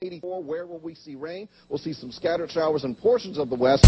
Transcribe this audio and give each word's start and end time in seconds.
84, 0.00 0.44
where 0.44 0.64
will 0.64 0.78
we 0.78 0.94
see 0.94 1.16
rain? 1.16 1.48
We'll 1.68 1.80
see 1.80 1.92
some 1.92 2.12
scattered 2.12 2.52
showers 2.52 2.84
in 2.84 2.94
portions 2.94 3.36
of 3.36 3.50
the 3.50 3.56
west. 3.56 3.82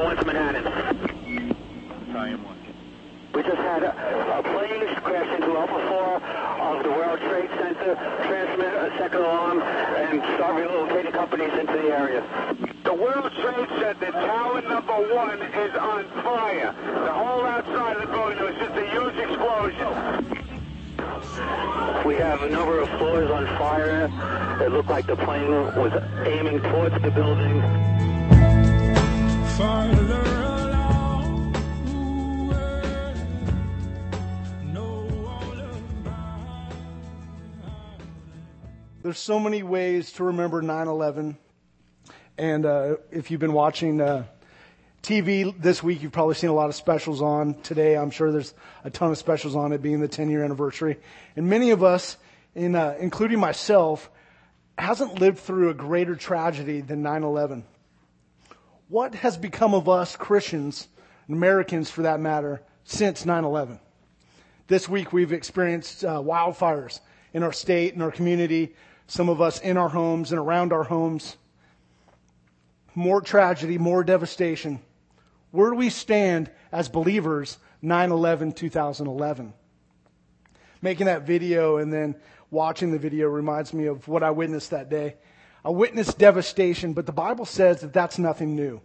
One 0.00 0.16
to 0.16 0.24
Manhattan. 0.24 0.64
We 3.34 3.42
just 3.42 3.56
had 3.56 3.82
a, 3.82 3.92
a 3.92 4.42
plane 4.42 4.94
crash 5.04 5.28
into 5.34 5.58
Alpha 5.58 5.76
4 5.76 6.20
of 6.72 6.82
the 6.82 6.90
World 6.90 7.20
Trade 7.20 7.50
Center, 7.60 7.94
transmit 8.28 8.72
a 8.72 8.96
second 8.96 9.20
alarm, 9.20 9.60
and 9.60 10.22
start 10.36 10.56
relocating 10.56 11.12
companies 11.12 11.52
into 11.60 11.72
the 11.74 11.92
area. 11.92 12.24
The 12.92 12.98
World 12.98 13.32
Trade 13.40 13.68
Center, 13.80 14.12
tower 14.12 14.60
number 14.60 15.14
one, 15.14 15.40
is 15.40 15.74
on 15.76 16.04
fire. 16.22 16.74
The 16.84 17.10
whole 17.10 17.46
outside 17.46 17.96
of 17.96 18.02
the 18.02 18.08
building, 18.08 18.36
there 18.36 18.48
was 18.52 18.56
just 18.56 18.76
a 18.76 18.86
huge 18.90 19.16
explosion. 19.16 19.94
We 22.06 22.16
have 22.16 22.42
a 22.42 22.50
number 22.50 22.80
of 22.80 22.90
floors 22.98 23.30
on 23.30 23.46
fire. 23.56 24.10
It 24.62 24.72
looked 24.72 24.90
like 24.90 25.06
the 25.06 25.16
plane 25.16 25.50
was 25.50 25.92
aiming 26.26 26.60
towards 26.60 26.94
the 27.00 27.10
building. 27.10 27.62
Farther 29.56 30.22
along 30.66 31.52
the 31.86 31.96
way, 32.52 33.14
know 34.70 35.08
all 35.26 35.58
about 36.02 36.42
There's 39.02 39.18
so 39.18 39.40
many 39.40 39.62
ways 39.62 40.12
to 40.12 40.24
remember 40.24 40.60
9/11, 40.60 41.38
and 42.38 42.64
uh, 42.64 42.96
if 43.10 43.30
you've 43.30 43.40
been 43.40 43.52
watching 43.52 44.00
uh, 44.00 44.24
TV 45.02 45.54
this 45.60 45.82
week, 45.82 46.02
you've 46.02 46.12
probably 46.12 46.34
seen 46.34 46.50
a 46.50 46.54
lot 46.54 46.68
of 46.68 46.74
specials 46.74 47.20
on. 47.20 47.54
Today, 47.62 47.96
I'm 47.96 48.10
sure 48.10 48.32
there's 48.32 48.54
a 48.84 48.90
ton 48.90 49.10
of 49.10 49.18
specials 49.18 49.54
on 49.56 49.72
it, 49.72 49.82
being 49.82 50.00
the 50.00 50.08
10-year 50.08 50.44
anniversary, 50.44 50.98
and 51.36 51.48
many 51.48 51.70
of 51.70 51.82
us, 51.82 52.16
in, 52.54 52.74
uh, 52.74 52.96
including 52.98 53.40
myself, 53.40 54.10
hasn't 54.78 55.20
lived 55.20 55.38
through 55.38 55.70
a 55.70 55.74
greater 55.74 56.16
tragedy 56.16 56.80
than 56.80 57.02
9/11. 57.02 57.64
What 58.88 59.14
has 59.16 59.36
become 59.36 59.74
of 59.74 59.88
us 59.88 60.16
Christians, 60.16 60.88
Americans 61.28 61.90
for 61.90 62.02
that 62.02 62.20
matter, 62.20 62.62
since 62.84 63.24
9/11? 63.24 63.78
This 64.68 64.88
week 64.88 65.12
we've 65.12 65.32
experienced 65.32 66.04
uh, 66.04 66.20
wildfires 66.20 67.00
in 67.34 67.42
our 67.42 67.52
state, 67.52 67.94
in 67.94 68.02
our 68.02 68.10
community, 68.10 68.74
some 69.06 69.28
of 69.28 69.40
us 69.40 69.60
in 69.60 69.76
our 69.76 69.88
homes 69.88 70.32
and 70.32 70.38
around 70.38 70.72
our 70.72 70.84
homes. 70.84 71.36
More 72.94 73.20
tragedy, 73.20 73.78
more 73.78 74.04
devastation. 74.04 74.80
Where 75.50 75.70
do 75.70 75.76
we 75.76 75.90
stand 75.90 76.50
as 76.70 76.88
believers 76.88 77.58
9/11 77.82 78.54
2011? 78.54 79.54
Making 80.80 81.06
that 81.06 81.22
video 81.22 81.76
and 81.76 81.92
then 81.92 82.16
watching 82.50 82.90
the 82.90 82.98
video 82.98 83.28
reminds 83.28 83.72
me 83.72 83.86
of 83.86 84.08
what 84.08 84.22
I 84.22 84.30
witnessed 84.30 84.70
that 84.70 84.90
day. 84.90 85.16
I 85.64 85.70
witnessed 85.70 86.18
devastation, 86.18 86.92
but 86.92 87.06
the 87.06 87.12
Bible 87.12 87.44
says 87.44 87.80
that 87.80 87.92
that's 87.92 88.18
nothing 88.18 88.56
new. 88.56 88.80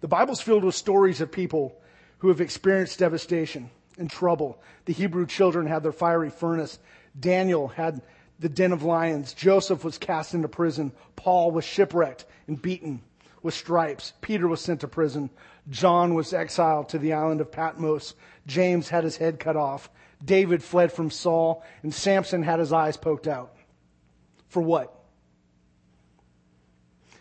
The 0.00 0.08
Bible's 0.08 0.40
filled 0.40 0.64
with 0.64 0.74
stories 0.74 1.20
of 1.20 1.32
people 1.32 1.80
who 2.18 2.28
have 2.28 2.40
experienced 2.40 2.98
devastation 2.98 3.70
and 3.98 4.10
trouble. 4.10 4.60
The 4.84 4.92
Hebrew 4.92 5.26
children 5.26 5.66
had 5.66 5.82
their 5.82 5.92
fiery 5.92 6.30
furnace. 6.30 6.78
Daniel 7.18 7.68
had 7.68 8.02
the 8.42 8.48
den 8.48 8.72
of 8.72 8.82
lions. 8.82 9.32
Joseph 9.32 9.84
was 9.84 9.96
cast 9.98 10.34
into 10.34 10.48
prison. 10.48 10.92
Paul 11.14 11.52
was 11.52 11.64
shipwrecked 11.64 12.26
and 12.48 12.60
beaten 12.60 13.00
with 13.40 13.54
stripes. 13.54 14.12
Peter 14.20 14.48
was 14.48 14.60
sent 14.60 14.80
to 14.80 14.88
prison. 14.88 15.30
John 15.70 16.14
was 16.14 16.32
exiled 16.32 16.88
to 16.90 16.98
the 16.98 17.12
island 17.12 17.40
of 17.40 17.52
Patmos. 17.52 18.14
James 18.46 18.88
had 18.88 19.04
his 19.04 19.16
head 19.16 19.38
cut 19.38 19.56
off. 19.56 19.88
David 20.24 20.62
fled 20.62 20.92
from 20.92 21.10
Saul, 21.10 21.64
and 21.82 21.94
Samson 21.94 22.42
had 22.42 22.58
his 22.58 22.72
eyes 22.72 22.96
poked 22.96 23.28
out. 23.28 23.54
For 24.48 24.60
what? 24.60 24.92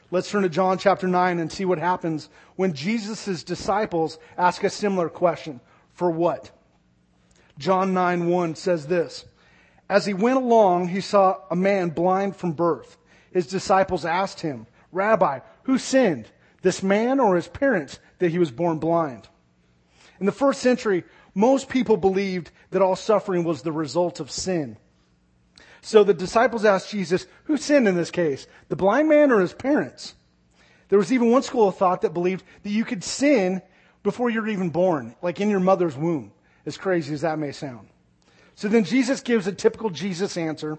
Let's 0.09 0.29
turn 0.29 0.41
to 0.41 0.49
John 0.49 0.79
chapter 0.79 1.07
9 1.07 1.39
and 1.39 1.51
see 1.51 1.65
what 1.65 1.77
happens 1.77 2.29
when 2.55 2.73
Jesus' 2.73 3.43
disciples 3.43 4.17
ask 4.37 4.63
a 4.63 4.69
similar 4.69 5.07
question. 5.07 5.61
For 5.93 6.09
what? 6.09 6.51
John 7.59 7.93
9 7.93 8.27
1 8.27 8.55
says 8.55 8.87
this. 8.87 9.25
As 9.91 10.05
he 10.05 10.13
went 10.13 10.37
along, 10.37 10.87
he 10.87 11.01
saw 11.01 11.35
a 11.51 11.55
man 11.55 11.89
blind 11.89 12.37
from 12.37 12.53
birth. 12.53 12.95
His 13.33 13.45
disciples 13.45 14.05
asked 14.05 14.39
him, 14.39 14.65
Rabbi, 14.93 15.39
who 15.63 15.77
sinned, 15.77 16.31
this 16.61 16.81
man 16.81 17.19
or 17.19 17.35
his 17.35 17.49
parents, 17.49 17.99
that 18.19 18.31
he 18.31 18.39
was 18.39 18.51
born 18.51 18.79
blind? 18.79 19.27
In 20.17 20.25
the 20.25 20.31
first 20.31 20.61
century, 20.61 21.03
most 21.35 21.67
people 21.67 21.97
believed 21.97 22.51
that 22.69 22.81
all 22.81 22.95
suffering 22.95 23.43
was 23.43 23.63
the 23.63 23.73
result 23.73 24.21
of 24.21 24.31
sin. 24.31 24.77
So 25.81 26.05
the 26.05 26.13
disciples 26.13 26.63
asked 26.63 26.91
Jesus, 26.91 27.27
who 27.43 27.57
sinned 27.57 27.85
in 27.85 27.95
this 27.95 28.11
case, 28.11 28.47
the 28.69 28.77
blind 28.77 29.09
man 29.09 29.29
or 29.29 29.41
his 29.41 29.51
parents? 29.53 30.15
There 30.87 30.99
was 30.99 31.11
even 31.11 31.31
one 31.31 31.43
school 31.43 31.67
of 31.67 31.75
thought 31.75 32.03
that 32.03 32.13
believed 32.13 32.45
that 32.63 32.69
you 32.69 32.85
could 32.85 33.03
sin 33.03 33.61
before 34.03 34.29
you're 34.29 34.47
even 34.47 34.69
born, 34.69 35.17
like 35.21 35.41
in 35.41 35.49
your 35.49 35.59
mother's 35.59 35.97
womb, 35.97 36.31
as 36.65 36.77
crazy 36.77 37.13
as 37.13 37.21
that 37.21 37.37
may 37.37 37.51
sound. 37.51 37.90
So 38.61 38.67
then 38.67 38.83
Jesus 38.83 39.21
gives 39.21 39.47
a 39.47 39.51
typical 39.51 39.89
Jesus 39.89 40.37
answer. 40.37 40.77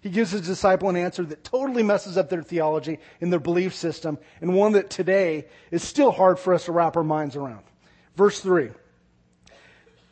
He 0.00 0.10
gives 0.10 0.30
his 0.30 0.42
disciple 0.42 0.88
an 0.88 0.94
answer 0.94 1.24
that 1.24 1.42
totally 1.42 1.82
messes 1.82 2.16
up 2.16 2.30
their 2.30 2.44
theology 2.44 3.00
and 3.20 3.32
their 3.32 3.40
belief 3.40 3.74
system, 3.74 4.18
and 4.40 4.54
one 4.54 4.70
that 4.74 4.90
today 4.90 5.46
is 5.72 5.82
still 5.82 6.12
hard 6.12 6.38
for 6.38 6.54
us 6.54 6.66
to 6.66 6.72
wrap 6.72 6.96
our 6.96 7.02
minds 7.02 7.34
around. 7.34 7.64
Verse 8.14 8.38
3. 8.38 8.70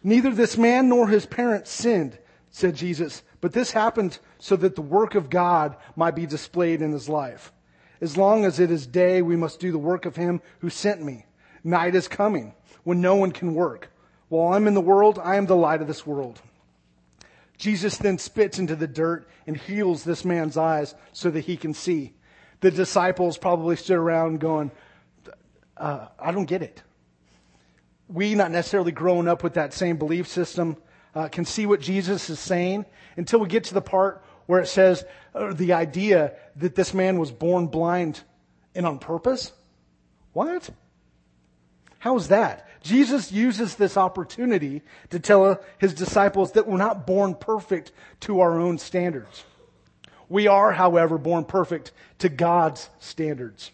Neither 0.03 0.32
this 0.32 0.58
man 0.58 0.88
nor 0.88 1.06
his 1.06 1.24
parents 1.24 1.70
sinned, 1.70 2.19
said 2.50 2.74
Jesus, 2.74 3.22
but 3.41 3.53
this 3.53 3.70
happened 3.70 4.19
so 4.41 4.56
that 4.56 4.74
the 4.74 4.82
work 4.82 5.14
of 5.14 5.30
God 5.30 5.76
might 5.94 6.16
be 6.16 6.26
displayed 6.26 6.82
in 6.82 6.91
his 6.91 7.08
life. 7.08 7.53
As 8.00 8.16
long 8.16 8.44
as 8.44 8.58
it 8.58 8.72
is 8.72 8.88
day, 8.88 9.22
we 9.22 9.36
must 9.36 9.60
do 9.60 9.70
the 9.70 9.78
work 9.78 10.04
of 10.04 10.16
him 10.16 10.42
who 10.58 10.69
sent 10.69 11.00
me. 11.00 11.26
Night 11.62 11.94
is 11.94 12.08
coming 12.08 12.54
when 12.82 13.00
no 13.00 13.14
one 13.14 13.30
can 13.30 13.54
work. 13.54 13.92
While 14.30 14.53
I'm 14.53 14.66
in 14.66 14.74
the 14.74 14.80
world, 14.80 15.20
I 15.22 15.36
am 15.36 15.47
the 15.47 15.54
light 15.54 15.80
of 15.80 15.86
this 15.86 16.04
world. 16.04 16.42
Jesus 17.59 17.97
then 17.98 18.19
spits 18.19 18.59
into 18.59 18.76
the 18.76 18.87
dirt 18.87 19.28
and 19.47 19.56
heals 19.56 20.04
this 20.04 20.25
man's 20.25 20.56
eyes 20.56 20.94
so 21.12 21.31
that 21.31 21.42
he 21.42 21.56
can 21.56 21.75
see. 21.75 22.15
The 22.60 22.70
disciples 22.70 23.38
probably 23.38 23.76
stood 23.76 23.97
around 23.97 24.41
going, 24.41 24.70
uh, 25.76 26.09
I 26.19 26.32
don't 26.32 26.47
get 26.47 26.62
it. 26.62 26.82
We, 28.09 28.34
not 28.34 28.50
necessarily 28.50 28.92
growing 28.92 29.28
up 29.28 29.42
with 29.42 29.54
that 29.54 29.72
same 29.72 29.97
belief 29.97 30.28
system, 30.28 30.76
uh, 31.15 31.28
can 31.28 31.44
see 31.44 31.66
what 31.66 31.81
Jesus 31.81 32.28
is 32.28 32.41
saying 32.41 32.87
until 33.16 33.41
we 33.41 33.48
get 33.48 33.65
to 33.65 33.75
the 33.75 33.81
part 33.81 34.25
where 34.47 34.60
it 34.60 34.66
says 34.66 35.04
uh, 35.34 35.53
the 35.53 35.72
idea 35.72 36.34
that 36.56 36.75
this 36.75 36.92
man 36.92 37.19
was 37.19 37.31
born 37.31 37.69
blind 37.69 38.21
and 38.75 38.86
on 38.86 38.98
purpose. 38.98 39.53
What? 40.32 40.69
How 41.98 42.16
is 42.16 42.28
that? 42.28 42.69
Jesus 42.84 43.33
uses 43.33 43.77
this 43.77 43.97
opportunity 43.97 44.83
to 45.09 45.19
tell 45.19 45.59
his 45.78 45.95
disciples 45.95 46.53
that 46.53 46.67
we're 46.67 46.77
not 46.77 47.06
born 47.06 47.34
perfect 47.34 47.93
to 48.21 48.41
our 48.41 48.61
own 48.61 48.77
standards. 48.77 49.45
We 50.28 50.49
are, 50.49 50.71
however, 50.71 51.17
born 51.17 51.47
perfect 51.47 51.93
to 52.19 52.28
God's 52.28 52.91
standards. 52.99 53.71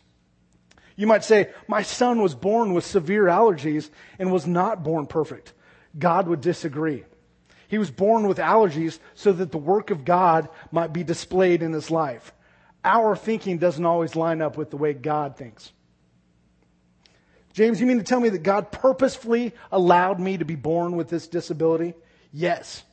You 0.95 1.09
might 1.09 1.25
say, 1.25 1.51
my 1.67 1.83
son 1.83 2.23
was 2.23 2.37
born 2.37 2.73
with 2.73 2.87
severe 2.87 3.25
allergies 3.25 3.91
and 4.21 4.31
was 4.31 4.47
not 4.47 4.85
born 4.85 5.09
perfect. 5.09 5.55
God 5.99 6.29
would 6.29 6.41
disagree. 6.41 7.03
He 7.67 7.79
was 7.79 7.91
born 7.91 8.29
with 8.29 8.39
allergies 8.39 9.01
so 9.17 9.33
that 9.33 9.51
the 9.51 9.59
work 9.59 9.91
of 9.91 10.05
God 10.05 10.49
might 10.71 10.93
be 10.93 11.03
displayed 11.03 11.63
in 11.63 11.73
his 11.73 11.91
life. 11.91 12.33
Our 12.85 13.17
thinking 13.17 13.59
doesn't 13.59 13.85
always 13.85 14.15
line 14.15 14.41
up 14.41 14.57
with 14.57 14.71
the 14.71 14.77
way 14.77 14.93
God 14.93 15.37
thinks. 15.37 15.73
James, 17.61 17.79
you 17.79 17.87
mean 17.87 17.99
to 17.99 18.03
tell 18.03 18.21
me 18.21 18.31
that 18.31 18.43
God 18.43 18.73
purposefully 18.73 19.53
allowed 19.71 20.19
me 20.19 20.39
to 20.39 20.47
be 20.47 20.55
born 20.55 20.97
with 20.97 21.11
this 21.11 21.29
disability? 21.29 21.93
Yes. 22.33 22.85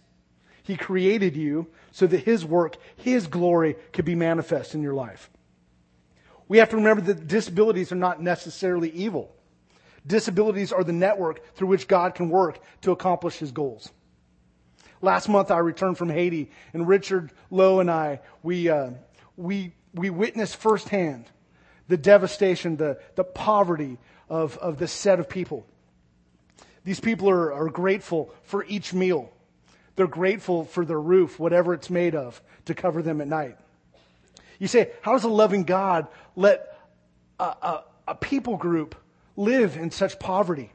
He 0.64 0.76
created 0.76 1.38
you 1.38 1.68
so 1.94 2.06
that 2.06 2.26
His 2.26 2.44
work, 2.44 2.76
His 2.98 3.28
glory 3.28 3.78
could 3.94 4.04
be 4.04 4.14
manifest 4.14 4.76
in 4.76 4.82
your 4.82 4.94
life. 4.94 5.30
We 6.50 6.58
have 6.58 6.68
to 6.72 6.76
remember 6.76 7.02
that 7.04 7.30
disabilities 7.30 7.94
are 7.94 7.96
not 7.96 8.22
necessarily 8.22 8.90
evil. 8.90 9.34
Disabilities 10.06 10.74
are 10.74 10.84
the 10.84 10.92
network 10.92 11.56
through 11.56 11.70
which 11.70 11.88
God 11.88 12.14
can 12.14 12.28
work 12.28 12.60
to 12.82 12.92
accomplish 12.92 13.38
His 13.38 13.54
goals. 13.54 13.90
Last 15.02 15.30
month 15.30 15.50
I 15.50 15.60
returned 15.60 15.98
from 15.98 16.10
Haiti 16.10 16.52
and 16.74 16.90
Richard 16.90 17.32
Lowe 17.50 17.80
and 17.80 17.90
I, 17.90 18.20
we, 18.44 18.68
uh, 18.68 18.90
we, 19.38 19.72
we 19.94 20.10
witnessed 20.10 20.58
firsthand 20.58 21.24
the 21.88 21.96
devastation, 21.96 22.76
the, 22.76 23.00
the 23.16 23.24
poverty 23.24 23.98
of, 24.30 24.58
of 24.58 24.78
this 24.78 24.92
set 24.92 25.20
of 25.20 25.30
people. 25.30 25.66
These 26.84 27.00
people 27.00 27.30
are, 27.30 27.54
are 27.54 27.70
grateful 27.70 28.34
for 28.44 28.64
each 28.66 28.94
meal. 28.94 29.32
They're 29.96 30.08
grateful 30.08 30.64
for 30.64 30.86
their 30.86 31.02
roof, 31.02 31.40
whatever 31.40 31.74
it's 31.74 31.90
made 31.90 32.16
of, 32.16 32.42
to 32.66 32.74
cover 32.74 33.02
them 33.02 33.20
at 33.20 33.28
night. 33.28 33.58
You 34.60 34.68
say, 34.68 34.92
how 35.02 35.14
does 35.14 35.24
a 35.24 35.30
loving 35.30 35.64
God 35.64 36.08
let 36.36 36.78
a, 37.40 37.44
a, 37.44 37.84
a 38.10 38.16
people 38.16 38.58
group 38.58 38.96
live 39.36 39.76
in 39.76 39.92
such 39.92 40.20
poverty? 40.20 40.72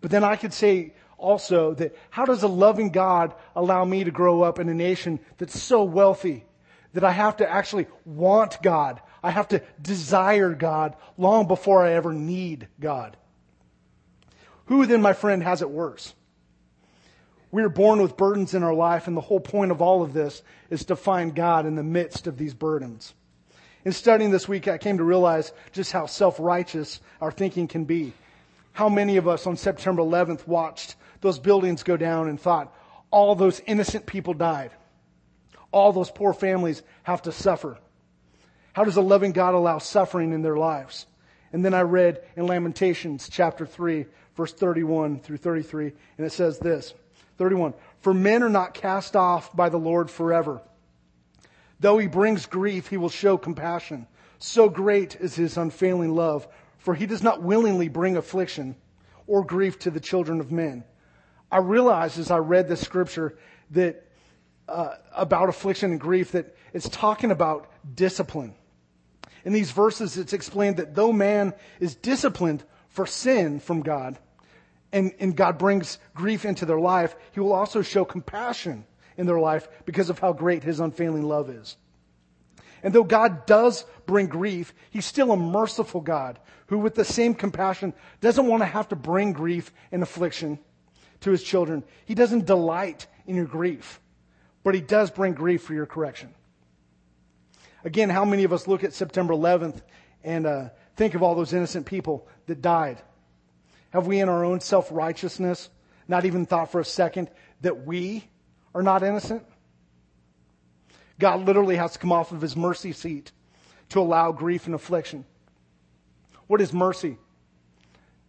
But 0.00 0.10
then 0.10 0.24
I 0.24 0.36
could 0.36 0.52
say 0.52 0.94
also 1.16 1.74
that 1.74 1.96
how 2.10 2.24
does 2.24 2.42
a 2.42 2.48
loving 2.48 2.90
God 2.90 3.34
allow 3.54 3.84
me 3.84 4.04
to 4.04 4.10
grow 4.10 4.42
up 4.42 4.58
in 4.58 4.68
a 4.68 4.74
nation 4.74 5.20
that's 5.38 5.60
so 5.60 5.84
wealthy 5.84 6.44
that 6.92 7.04
I 7.04 7.12
have 7.12 7.36
to 7.38 7.50
actually 7.50 7.86
want 8.04 8.62
God? 8.62 9.00
I 9.22 9.30
have 9.30 9.48
to 9.48 9.62
desire 9.80 10.54
God 10.54 10.96
long 11.18 11.46
before 11.46 11.84
I 11.84 11.92
ever 11.92 12.12
need 12.12 12.68
God. 12.78 13.16
Who 14.66 14.86
then, 14.86 15.02
my 15.02 15.12
friend, 15.12 15.42
has 15.42 15.62
it 15.62 15.70
worse? 15.70 16.14
We 17.50 17.62
are 17.62 17.68
born 17.68 18.00
with 18.00 18.16
burdens 18.16 18.54
in 18.54 18.62
our 18.62 18.74
life, 18.74 19.08
and 19.08 19.16
the 19.16 19.20
whole 19.20 19.40
point 19.40 19.72
of 19.72 19.82
all 19.82 20.02
of 20.02 20.12
this 20.12 20.42
is 20.70 20.84
to 20.86 20.96
find 20.96 21.34
God 21.34 21.66
in 21.66 21.74
the 21.74 21.82
midst 21.82 22.26
of 22.26 22.38
these 22.38 22.54
burdens. 22.54 23.12
In 23.84 23.92
studying 23.92 24.30
this 24.30 24.48
week, 24.48 24.68
I 24.68 24.78
came 24.78 24.98
to 24.98 25.04
realize 25.04 25.52
just 25.72 25.90
how 25.90 26.06
self-righteous 26.06 27.00
our 27.20 27.32
thinking 27.32 27.66
can 27.66 27.84
be. 27.84 28.12
How 28.72 28.88
many 28.88 29.16
of 29.16 29.26
us 29.26 29.46
on 29.46 29.56
September 29.56 30.02
11th 30.02 30.46
watched 30.46 30.94
those 31.20 31.38
buildings 31.38 31.82
go 31.82 31.96
down 31.96 32.28
and 32.28 32.40
thought, 32.40 32.72
all 33.10 33.34
those 33.34 33.60
innocent 33.66 34.06
people 34.06 34.34
died. 34.34 34.70
All 35.72 35.92
those 35.92 36.10
poor 36.10 36.32
families 36.32 36.82
have 37.02 37.22
to 37.22 37.32
suffer. 37.32 37.78
How 38.80 38.84
does 38.84 38.96
a 38.96 39.02
loving 39.02 39.32
God 39.32 39.52
allow 39.52 39.76
suffering 39.76 40.32
in 40.32 40.40
their 40.40 40.56
lives? 40.56 41.04
And 41.52 41.62
then 41.62 41.74
I 41.74 41.82
read 41.82 42.22
in 42.34 42.46
Lamentations 42.46 43.28
chapter 43.28 43.66
3, 43.66 44.06
verse 44.38 44.54
31 44.54 45.20
through 45.20 45.36
33, 45.36 45.92
and 46.16 46.26
it 46.26 46.32
says 46.32 46.58
this 46.58 46.94
31 47.36 47.74
For 48.00 48.14
men 48.14 48.42
are 48.42 48.48
not 48.48 48.72
cast 48.72 49.16
off 49.16 49.54
by 49.54 49.68
the 49.68 49.76
Lord 49.76 50.10
forever. 50.10 50.62
Though 51.80 51.98
he 51.98 52.06
brings 52.06 52.46
grief, 52.46 52.88
he 52.88 52.96
will 52.96 53.10
show 53.10 53.36
compassion. 53.36 54.06
So 54.38 54.70
great 54.70 55.14
is 55.16 55.34
his 55.34 55.58
unfailing 55.58 56.14
love, 56.14 56.48
for 56.78 56.94
he 56.94 57.04
does 57.04 57.22
not 57.22 57.42
willingly 57.42 57.88
bring 57.88 58.16
affliction 58.16 58.76
or 59.26 59.44
grief 59.44 59.78
to 59.80 59.90
the 59.90 60.00
children 60.00 60.40
of 60.40 60.50
men. 60.50 60.84
I 61.52 61.58
realized 61.58 62.18
as 62.18 62.30
I 62.30 62.38
read 62.38 62.66
this 62.66 62.80
scripture 62.80 63.36
that 63.72 64.06
uh, 64.66 64.94
about 65.14 65.50
affliction 65.50 65.90
and 65.90 66.00
grief 66.00 66.32
that 66.32 66.56
it's 66.72 66.88
talking 66.88 67.30
about 67.30 67.70
discipline. 67.94 68.54
In 69.44 69.52
these 69.52 69.70
verses, 69.70 70.16
it's 70.16 70.32
explained 70.32 70.76
that 70.76 70.94
though 70.94 71.12
man 71.12 71.54
is 71.78 71.94
disciplined 71.94 72.64
for 72.88 73.06
sin 73.06 73.60
from 73.60 73.82
God, 73.82 74.18
and, 74.92 75.12
and 75.20 75.36
God 75.36 75.58
brings 75.58 75.98
grief 76.14 76.44
into 76.44 76.66
their 76.66 76.80
life, 76.80 77.14
he 77.32 77.40
will 77.40 77.52
also 77.52 77.82
show 77.82 78.04
compassion 78.04 78.84
in 79.16 79.26
their 79.26 79.38
life 79.38 79.68
because 79.84 80.10
of 80.10 80.18
how 80.18 80.32
great 80.32 80.64
his 80.64 80.80
unfailing 80.80 81.22
love 81.22 81.48
is. 81.48 81.76
And 82.82 82.94
though 82.94 83.04
God 83.04 83.46
does 83.46 83.84
bring 84.06 84.26
grief, 84.26 84.74
he's 84.90 85.04
still 85.04 85.32
a 85.32 85.36
merciful 85.36 86.00
God 86.00 86.38
who, 86.66 86.78
with 86.78 86.94
the 86.94 87.04
same 87.04 87.34
compassion, 87.34 87.92
doesn't 88.20 88.46
want 88.46 88.62
to 88.62 88.66
have 88.66 88.88
to 88.88 88.96
bring 88.96 89.32
grief 89.32 89.72
and 89.92 90.02
affliction 90.02 90.58
to 91.20 91.30
his 91.30 91.42
children. 91.42 91.84
He 92.06 92.14
doesn't 92.14 92.46
delight 92.46 93.06
in 93.26 93.36
your 93.36 93.44
grief, 93.44 94.00
but 94.64 94.74
he 94.74 94.80
does 94.80 95.10
bring 95.10 95.34
grief 95.34 95.62
for 95.62 95.74
your 95.74 95.86
correction. 95.86 96.34
Again, 97.84 98.10
how 98.10 98.24
many 98.24 98.44
of 98.44 98.52
us 98.52 98.66
look 98.66 98.84
at 98.84 98.92
September 98.92 99.32
11th 99.32 99.80
and 100.22 100.46
uh, 100.46 100.68
think 100.96 101.14
of 101.14 101.22
all 101.22 101.34
those 101.34 101.52
innocent 101.52 101.86
people 101.86 102.28
that 102.46 102.60
died? 102.60 103.00
Have 103.90 104.06
we, 104.06 104.20
in 104.20 104.28
our 104.28 104.44
own 104.44 104.60
self 104.60 104.88
righteousness, 104.90 105.70
not 106.06 106.24
even 106.24 106.46
thought 106.46 106.70
for 106.70 106.80
a 106.80 106.84
second 106.84 107.30
that 107.62 107.86
we 107.86 108.28
are 108.74 108.82
not 108.82 109.02
innocent? 109.02 109.44
God 111.18 111.46
literally 111.46 111.76
has 111.76 111.92
to 111.92 111.98
come 111.98 112.12
off 112.12 112.32
of 112.32 112.40
his 112.40 112.56
mercy 112.56 112.92
seat 112.92 113.32
to 113.90 114.00
allow 114.00 114.32
grief 114.32 114.66
and 114.66 114.74
affliction. 114.74 115.24
What 116.46 116.60
is 116.60 116.72
mercy? 116.72 117.18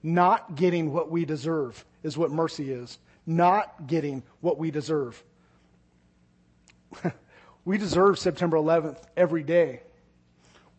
Not 0.03 0.55
getting 0.55 0.91
what 0.91 1.09
we 1.09 1.25
deserve 1.25 1.85
is 2.03 2.17
what 2.17 2.31
mercy 2.31 2.71
is. 2.71 2.99
Not 3.25 3.87
getting 3.87 4.23
what 4.41 4.57
we 4.57 4.71
deserve. 4.71 5.23
we 7.65 7.77
deserve 7.77 8.17
September 8.17 8.57
11th 8.57 9.01
every 9.15 9.43
day 9.43 9.81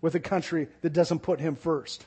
with 0.00 0.14
a 0.14 0.20
country 0.20 0.68
that 0.80 0.92
doesn't 0.92 1.20
put 1.20 1.40
him 1.40 1.54
first. 1.54 2.04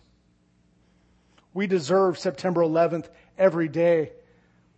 We 1.53 1.67
deserve 1.67 2.17
September 2.17 2.61
11th 2.61 3.07
every 3.37 3.69
day 3.69 4.11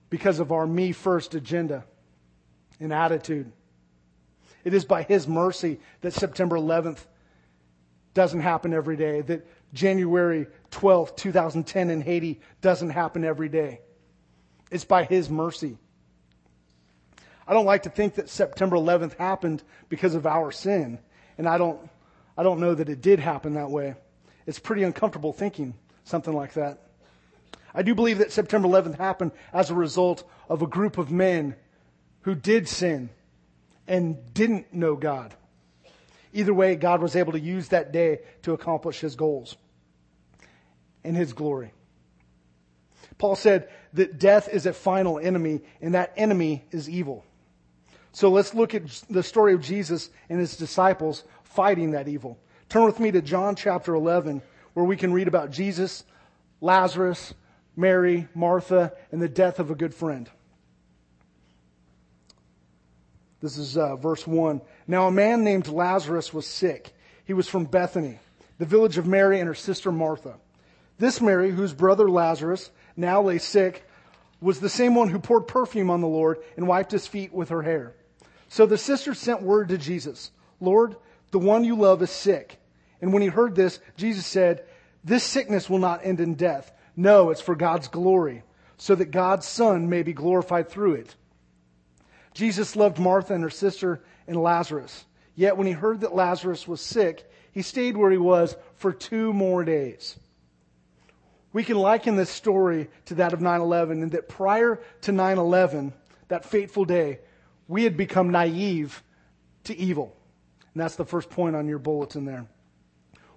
because 0.10 0.40
of 0.40 0.52
our 0.52 0.68
me 0.68 0.92
first 0.92 1.34
agenda 1.34 1.84
and 2.80 2.94
attitude. 2.94 3.52
It 4.64 4.74
is 4.74 4.86
by 4.86 5.04
His 5.04 5.28
mercy 5.28 5.80
that 6.02 6.14
September 6.14 6.58
11th 6.58 7.00
doesn't 8.14 8.42
happen 8.42 8.74
every 8.74 8.98
day, 8.98 9.22
that 9.22 9.48
January 9.74 10.48
12th, 10.72 11.16
2010 11.16 11.90
in 11.90 12.02
Haiti 12.02 12.42
doesn't 12.62 12.90
happen 12.90 13.24
every 13.24 13.50
day. 13.50 13.82
It's 14.70 14.86
by 14.86 15.04
His 15.04 15.30
mercy. 15.30 15.78
I 17.48 17.54
don't 17.54 17.66
like 17.66 17.84
to 17.84 17.90
think 17.90 18.16
that 18.16 18.30
September 18.30 18.76
11th 18.76 19.16
happened 19.18 19.64
because 19.90 20.16
of 20.16 20.28
our 20.28 20.52
sin, 20.52 21.00
and 21.38 21.48
I 21.48 21.58
don't, 21.58 21.80
I 22.38 22.44
don't 22.44 22.60
know 22.60 22.76
that 22.76 22.90
it 22.90 23.02
did 23.02 23.20
happen 23.20 23.54
that 23.54 23.70
way. 23.70 23.96
It's 24.46 24.60
pretty 24.60 24.84
uncomfortable 24.84 25.34
thinking 25.34 25.74
something 26.04 26.34
like 26.34 26.54
that. 26.54 26.82
I 27.74 27.84
do 27.84 27.94
believe 27.96 28.18
that 28.20 28.32
September 28.32 28.68
11th 28.68 28.98
happened 28.98 29.32
as 29.54 29.70
a 29.70 29.76
result 29.76 30.24
of 30.50 30.62
a 30.62 30.68
group 30.68 30.98
of 30.98 31.12
men 31.12 31.56
who 32.22 32.36
did 32.36 32.68
sin 32.68 33.10
and 33.88 34.34
didn't 34.34 34.74
know 34.74 34.96
God. 34.96 35.34
Either 36.34 36.54
way, 36.54 36.76
God 36.76 37.02
was 37.02 37.16
able 37.16 37.32
to 37.34 37.40
use 37.40 37.70
that 37.70 37.92
day 37.92 38.20
to 38.44 38.54
accomplish 38.54 39.00
his 39.00 39.16
goals 39.16 39.56
and 41.04 41.16
his 41.16 41.34
glory. 41.34 41.72
Paul 43.18 43.36
said 43.36 43.70
that 43.94 44.20
death 44.20 44.50
is 44.50 44.66
a 44.66 44.74
final 44.74 45.20
enemy, 45.20 45.62
and 45.82 45.94
that 45.94 46.14
enemy 46.18 46.66
is 46.72 46.90
evil. 46.90 47.24
So 48.18 48.32
let's 48.32 48.56
look 48.56 48.74
at 48.74 48.82
the 49.12 49.22
story 49.22 49.54
of 49.54 49.62
Jesus 49.62 50.10
and 50.28 50.40
his 50.40 50.58
disciples 50.58 51.24
fighting 51.44 51.92
that 51.92 52.08
evil. 52.08 52.40
Turn 52.68 52.86
with 52.86 53.00
me 53.00 53.12
to 53.12 53.22
John 53.22 53.56
chapter 53.56 53.94
11, 53.94 54.42
where 54.74 54.88
we 54.88 54.98
can 54.98 55.14
read 55.14 55.28
about 55.28 55.52
Jesus, 55.52 56.04
Lazarus, 56.60 57.36
Mary, 57.76 58.28
Martha, 58.34 58.92
and 59.12 59.22
the 59.22 59.30
death 59.30 59.60
of 59.60 59.70
a 59.70 59.76
good 59.76 59.94
friend. 59.94 60.28
This 63.40 63.56
is 63.60 63.78
uh, 63.78 63.98
verse 63.98 64.26
1. 64.26 64.62
Now 64.88 65.06
a 65.06 65.12
man 65.12 65.44
named 65.44 65.68
Lazarus 65.68 66.34
was 66.34 66.48
sick. 66.48 66.96
He 67.26 67.34
was 67.34 67.48
from 67.48 67.66
Bethany, 67.66 68.18
the 68.58 68.66
village 68.66 68.98
of 68.98 69.06
Mary 69.06 69.40
and 69.40 69.48
her 69.48 69.54
sister 69.54 69.92
Martha. 69.92 70.38
This 70.98 71.22
Mary, 71.22 71.52
whose 71.52 71.72
brother 71.72 72.10
Lazarus 72.10 72.72
now 72.96 73.22
lay 73.22 73.38
sick, 73.38 73.88
was 74.42 74.60
the 74.60 74.70
same 74.70 74.96
one 74.96 75.10
who 75.10 75.20
poured 75.20 75.46
perfume 75.46 75.92
on 75.92 76.02
the 76.02 76.08
Lord 76.08 76.40
and 76.56 76.68
wiped 76.68 76.92
his 76.92 77.06
feet 77.06 77.32
with 77.32 77.50
her 77.50 77.62
hair. 77.62 77.94
So 78.50 78.66
the 78.66 78.78
sisters 78.78 79.20
sent 79.20 79.42
word 79.42 79.70
to 79.70 79.78
Jesus, 79.78 80.32
Lord, 80.60 80.96
the 81.32 81.40
one 81.40 81.64
you 81.64 81.76
love 81.76 82.02
is 82.02 82.10
sick. 82.10 82.60
And 83.02 83.14
when 83.14 83.22
he 83.22 83.28
heard 83.28 83.56
this, 83.56 83.80
Jesus 83.96 84.26
said, 84.26 84.64
This 85.04 85.24
sickness 85.24 85.70
will 85.70 85.80
not 85.80 86.06
end 86.06 86.20
in 86.20 86.36
death. 86.36 86.72
No, 86.96 87.30
it's 87.30 87.42
for 87.42 87.56
God's 87.56 87.88
glory, 87.88 88.44
so 88.78 88.96
that 88.96 89.12
God's 89.12 89.46
Son 89.46 89.90
may 89.90 90.02
be 90.02 90.14
glorified 90.14 90.70
through 90.70 90.96
it. 90.96 91.16
Jesus 92.34 92.76
loved 92.76 93.00
Martha 93.00 93.34
and 93.34 93.44
her 93.44 93.50
sister 93.50 94.04
and 94.28 94.42
Lazarus. 94.42 95.06
Yet 95.36 95.58
when 95.58 95.68
he 95.68 95.74
heard 95.74 96.02
that 96.02 96.16
Lazarus 96.16 96.68
was 96.68 96.82
sick, 96.82 97.30
he 97.52 97.62
stayed 97.62 97.98
where 97.98 98.12
he 98.12 98.18
was 98.18 98.56
for 98.76 98.92
two 98.94 99.34
more 99.34 99.64
days. 99.64 100.18
We 101.54 101.64
can 101.64 101.78
liken 101.78 102.16
this 102.16 102.30
story 102.30 102.90
to 103.06 103.16
that 103.16 103.34
of 103.34 103.40
9-11 103.40 104.04
in 104.04 104.10
that 104.10 104.30
prior 104.30 104.80
to 105.02 105.12
9-11, 105.12 105.94
that 106.28 106.46
fateful 106.46 106.86
day, 106.86 107.20
we 107.68 107.84
had 107.84 107.98
become 107.98 108.30
naive 108.32 109.04
to 109.66 109.78
evil. 109.78 110.16
And 110.74 110.82
that's 110.82 110.96
the 110.96 111.06
first 111.06 111.30
point 111.30 111.56
on 111.56 111.68
your 111.68 111.80
bulletin 111.80 112.26
there. 112.26 112.46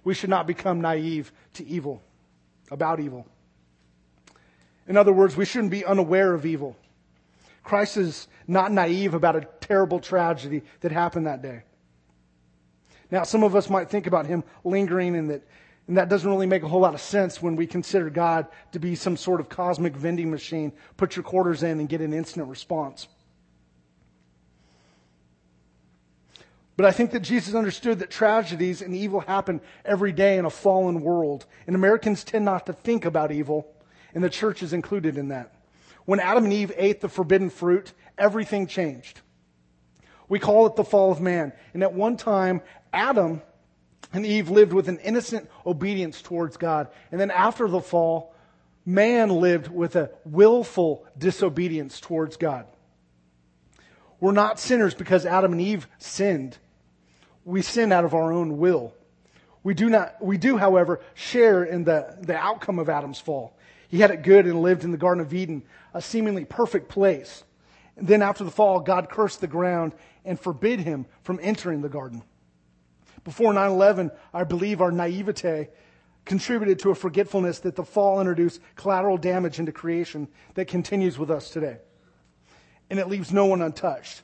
We 0.04 0.14
should 0.14 0.30
not 0.30 0.46
become 0.46 0.80
naive 0.80 1.32
to 1.54 1.66
evil, 1.66 2.02
about 2.70 3.00
evil. 3.00 3.26
In 4.86 4.96
other 4.96 5.12
words, 5.12 5.36
we 5.36 5.44
shouldn't 5.44 5.70
be 5.70 5.84
unaware 5.84 6.34
of 6.34 6.46
evil. 6.46 6.76
Christ 7.62 7.96
is 7.96 8.28
not 8.46 8.72
naive 8.72 9.14
about 9.14 9.36
a 9.36 9.46
terrible 9.60 10.00
tragedy 10.00 10.62
that 10.80 10.92
happened 10.92 11.26
that 11.26 11.42
day. 11.42 11.62
Now, 13.10 13.24
some 13.24 13.42
of 13.42 13.54
us 13.54 13.68
might 13.68 13.90
think 13.90 14.06
about 14.06 14.26
him 14.26 14.44
lingering 14.64 15.16
and 15.16 15.30
that, 15.30 15.42
and 15.86 15.96
that 15.96 16.08
doesn't 16.08 16.28
really 16.28 16.46
make 16.46 16.62
a 16.62 16.68
whole 16.68 16.80
lot 16.80 16.94
of 16.94 17.00
sense 17.00 17.42
when 17.42 17.56
we 17.56 17.66
consider 17.66 18.08
God 18.08 18.46
to 18.72 18.78
be 18.78 18.94
some 18.94 19.16
sort 19.16 19.40
of 19.40 19.48
cosmic 19.48 19.96
vending 19.96 20.30
machine. 20.30 20.72
Put 20.96 21.16
your 21.16 21.24
quarters 21.24 21.62
in 21.62 21.80
and 21.80 21.88
get 21.88 22.00
an 22.00 22.12
instant 22.12 22.48
response. 22.48 23.08
But 26.80 26.88
I 26.88 26.92
think 26.92 27.10
that 27.10 27.20
Jesus 27.20 27.54
understood 27.54 27.98
that 27.98 28.10
tragedies 28.10 28.80
and 28.80 28.96
evil 28.96 29.20
happen 29.20 29.60
every 29.84 30.12
day 30.12 30.38
in 30.38 30.46
a 30.46 30.50
fallen 30.50 31.02
world. 31.02 31.44
And 31.66 31.76
Americans 31.76 32.24
tend 32.24 32.46
not 32.46 32.64
to 32.64 32.72
think 32.72 33.04
about 33.04 33.30
evil, 33.30 33.70
and 34.14 34.24
the 34.24 34.30
church 34.30 34.62
is 34.62 34.72
included 34.72 35.18
in 35.18 35.28
that. 35.28 35.54
When 36.06 36.20
Adam 36.20 36.44
and 36.44 36.52
Eve 36.54 36.72
ate 36.74 37.02
the 37.02 37.10
forbidden 37.10 37.50
fruit, 37.50 37.92
everything 38.16 38.66
changed. 38.66 39.20
We 40.26 40.38
call 40.38 40.66
it 40.68 40.76
the 40.76 40.82
fall 40.82 41.12
of 41.12 41.20
man. 41.20 41.52
And 41.74 41.82
at 41.82 41.92
one 41.92 42.16
time, 42.16 42.62
Adam 42.94 43.42
and 44.14 44.24
Eve 44.24 44.48
lived 44.48 44.72
with 44.72 44.88
an 44.88 45.00
innocent 45.00 45.50
obedience 45.66 46.22
towards 46.22 46.56
God. 46.56 46.88
And 47.12 47.20
then 47.20 47.30
after 47.30 47.68
the 47.68 47.82
fall, 47.82 48.34
man 48.86 49.28
lived 49.28 49.68
with 49.68 49.96
a 49.96 50.12
willful 50.24 51.04
disobedience 51.18 52.00
towards 52.00 52.38
God. 52.38 52.64
We're 54.18 54.32
not 54.32 54.58
sinners 54.58 54.94
because 54.94 55.26
Adam 55.26 55.52
and 55.52 55.60
Eve 55.60 55.86
sinned. 55.98 56.56
We 57.50 57.62
sin 57.62 57.90
out 57.90 58.04
of 58.04 58.14
our 58.14 58.32
own 58.32 58.58
will. 58.58 58.94
We 59.62 59.74
do 59.74 59.90
not, 59.90 60.24
we 60.24 60.38
do, 60.38 60.56
however, 60.56 61.00
share 61.14 61.64
in 61.64 61.84
the, 61.84 62.16
the 62.20 62.36
outcome 62.36 62.78
of 62.78 62.88
Adam's 62.88 63.18
fall. 63.18 63.58
He 63.88 63.98
had 63.98 64.12
it 64.12 64.22
good 64.22 64.46
and 64.46 64.62
lived 64.62 64.84
in 64.84 64.92
the 64.92 64.96
Garden 64.96 65.20
of 65.20 65.34
Eden, 65.34 65.64
a 65.92 66.00
seemingly 66.00 66.44
perfect 66.44 66.88
place. 66.88 67.42
And 67.96 68.06
then 68.06 68.22
after 68.22 68.44
the 68.44 68.52
fall, 68.52 68.80
God 68.80 69.10
cursed 69.10 69.40
the 69.40 69.48
ground 69.48 69.92
and 70.24 70.38
forbid 70.38 70.80
him 70.80 71.06
from 71.22 71.40
entering 71.42 71.82
the 71.82 71.88
garden. 71.88 72.22
Before 73.24 73.52
9-11, 73.52 74.12
I 74.32 74.44
believe 74.44 74.80
our 74.80 74.92
naivete 74.92 75.68
contributed 76.24 76.78
to 76.78 76.90
a 76.90 76.94
forgetfulness 76.94 77.58
that 77.60 77.74
the 77.74 77.84
fall 77.84 78.20
introduced 78.20 78.60
collateral 78.76 79.18
damage 79.18 79.58
into 79.58 79.72
creation 79.72 80.28
that 80.54 80.68
continues 80.68 81.18
with 81.18 81.30
us 81.30 81.50
today. 81.50 81.78
And 82.88 83.00
it 83.00 83.08
leaves 83.08 83.32
no 83.32 83.46
one 83.46 83.60
untouched. 83.60 84.22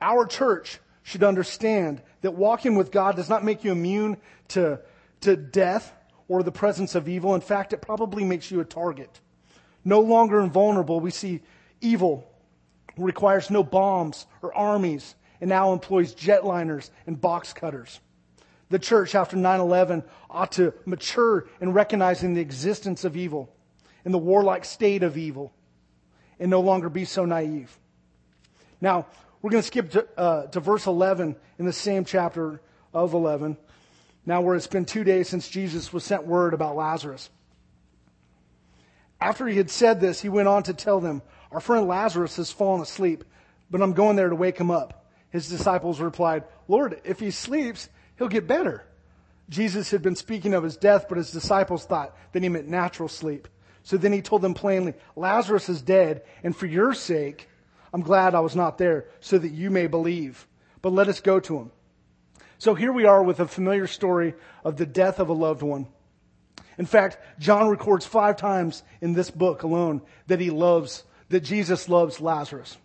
Our 0.00 0.26
church 0.26 0.80
should 1.06 1.22
understand 1.22 2.02
that 2.22 2.34
walking 2.34 2.74
with 2.74 2.90
God 2.90 3.14
does 3.14 3.28
not 3.28 3.44
make 3.44 3.62
you 3.62 3.70
immune 3.70 4.16
to, 4.48 4.80
to 5.20 5.36
death 5.36 5.94
or 6.26 6.42
the 6.42 6.50
presence 6.50 6.96
of 6.96 7.08
evil. 7.08 7.36
In 7.36 7.40
fact, 7.40 7.72
it 7.72 7.80
probably 7.80 8.24
makes 8.24 8.50
you 8.50 8.58
a 8.58 8.64
target. 8.64 9.20
No 9.84 10.00
longer 10.00 10.40
invulnerable, 10.40 10.98
we 10.98 11.12
see 11.12 11.42
evil 11.80 12.28
requires 12.96 13.50
no 13.52 13.62
bombs 13.62 14.26
or 14.42 14.52
armies 14.52 15.14
and 15.40 15.48
now 15.48 15.72
employs 15.72 16.12
jetliners 16.12 16.90
and 17.06 17.20
box 17.20 17.52
cutters. 17.52 18.00
The 18.70 18.80
church 18.80 19.14
after 19.14 19.36
9-11 19.36 20.02
ought 20.28 20.50
to 20.52 20.74
mature 20.86 21.46
in 21.60 21.72
recognizing 21.72 22.34
the 22.34 22.40
existence 22.40 23.04
of 23.04 23.16
evil 23.16 23.54
and 24.04 24.12
the 24.12 24.18
warlike 24.18 24.64
state 24.64 25.04
of 25.04 25.16
evil 25.16 25.52
and 26.40 26.50
no 26.50 26.62
longer 26.62 26.88
be 26.88 27.04
so 27.04 27.24
naive. 27.24 27.78
Now, 28.80 29.06
we're 29.46 29.50
going 29.50 29.62
to 29.62 29.66
skip 29.68 29.90
to, 29.92 30.08
uh, 30.18 30.46
to 30.48 30.58
verse 30.58 30.86
11 30.86 31.36
in 31.60 31.66
the 31.66 31.72
same 31.72 32.04
chapter 32.04 32.60
of 32.92 33.14
11. 33.14 33.56
Now, 34.26 34.40
where 34.40 34.56
it's 34.56 34.66
been 34.66 34.84
two 34.84 35.04
days 35.04 35.28
since 35.28 35.48
Jesus 35.48 35.92
was 35.92 36.02
sent 36.02 36.26
word 36.26 36.52
about 36.52 36.74
Lazarus. 36.74 37.30
After 39.20 39.46
he 39.46 39.56
had 39.56 39.70
said 39.70 40.00
this, 40.00 40.20
he 40.20 40.28
went 40.28 40.48
on 40.48 40.64
to 40.64 40.74
tell 40.74 40.98
them, 40.98 41.22
Our 41.52 41.60
friend 41.60 41.86
Lazarus 41.86 42.34
has 42.38 42.50
fallen 42.50 42.82
asleep, 42.82 43.22
but 43.70 43.80
I'm 43.80 43.92
going 43.92 44.16
there 44.16 44.30
to 44.30 44.34
wake 44.34 44.58
him 44.58 44.72
up. 44.72 45.06
His 45.30 45.48
disciples 45.48 46.00
replied, 46.00 46.42
Lord, 46.66 47.00
if 47.04 47.20
he 47.20 47.30
sleeps, 47.30 47.88
he'll 48.18 48.26
get 48.26 48.48
better. 48.48 48.84
Jesus 49.48 49.92
had 49.92 50.02
been 50.02 50.16
speaking 50.16 50.54
of 50.54 50.64
his 50.64 50.76
death, 50.76 51.06
but 51.08 51.18
his 51.18 51.30
disciples 51.30 51.84
thought 51.84 52.16
that 52.32 52.42
he 52.42 52.48
meant 52.48 52.66
natural 52.66 53.08
sleep. 53.08 53.46
So 53.84 53.96
then 53.96 54.12
he 54.12 54.22
told 54.22 54.42
them 54.42 54.54
plainly, 54.54 54.94
Lazarus 55.14 55.68
is 55.68 55.82
dead, 55.82 56.22
and 56.42 56.56
for 56.56 56.66
your 56.66 56.94
sake, 56.94 57.48
I'm 57.96 58.02
glad 58.02 58.34
I 58.34 58.40
was 58.40 58.54
not 58.54 58.76
there, 58.76 59.06
so 59.20 59.38
that 59.38 59.52
you 59.52 59.70
may 59.70 59.86
believe. 59.86 60.46
But 60.82 60.92
let 60.92 61.08
us 61.08 61.20
go 61.20 61.40
to 61.40 61.56
him. 61.56 61.70
So 62.58 62.74
here 62.74 62.92
we 62.92 63.06
are 63.06 63.22
with 63.22 63.40
a 63.40 63.48
familiar 63.48 63.86
story 63.86 64.34
of 64.64 64.76
the 64.76 64.84
death 64.84 65.18
of 65.18 65.30
a 65.30 65.32
loved 65.32 65.62
one. 65.62 65.86
In 66.76 66.84
fact, 66.84 67.16
John 67.38 67.68
records 67.68 68.04
five 68.04 68.36
times 68.36 68.82
in 69.00 69.14
this 69.14 69.30
book 69.30 69.62
alone 69.62 70.02
that 70.26 70.40
he 70.40 70.50
loves, 70.50 71.04
that 71.30 71.40
Jesus 71.40 71.88
loves 71.88 72.20
Lazarus. 72.20 72.76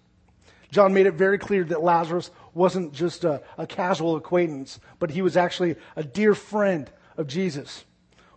John 0.71 0.93
made 0.93 1.07
it 1.07 1.15
very 1.15 1.37
clear 1.37 1.65
that 1.65 1.83
Lazarus 1.83 2.31
wasn't 2.53 2.93
just 2.93 3.25
a, 3.25 3.43
a, 3.57 3.67
casual 3.67 4.15
acquaintance, 4.15 4.79
but 4.97 5.11
he 5.11 5.21
was 5.21 5.35
actually 5.35 5.75
a 5.97 6.05
dear 6.05 6.33
friend 6.33 6.89
of 7.17 7.27
Jesus. 7.27 7.83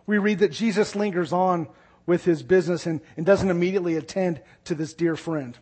We 0.05 0.17
read 0.17 0.39
that 0.39 0.51
Jesus 0.51 0.93
lingers 0.93 1.31
on 1.31 1.69
with 2.05 2.25
his 2.25 2.43
business 2.43 2.85
and, 2.85 2.99
and 3.15 3.25
doesn't 3.25 3.49
immediately 3.49 3.95
attend 3.95 4.41
to 4.65 4.75
this 4.75 4.93
dear 4.93 5.15
friend. 5.15 5.57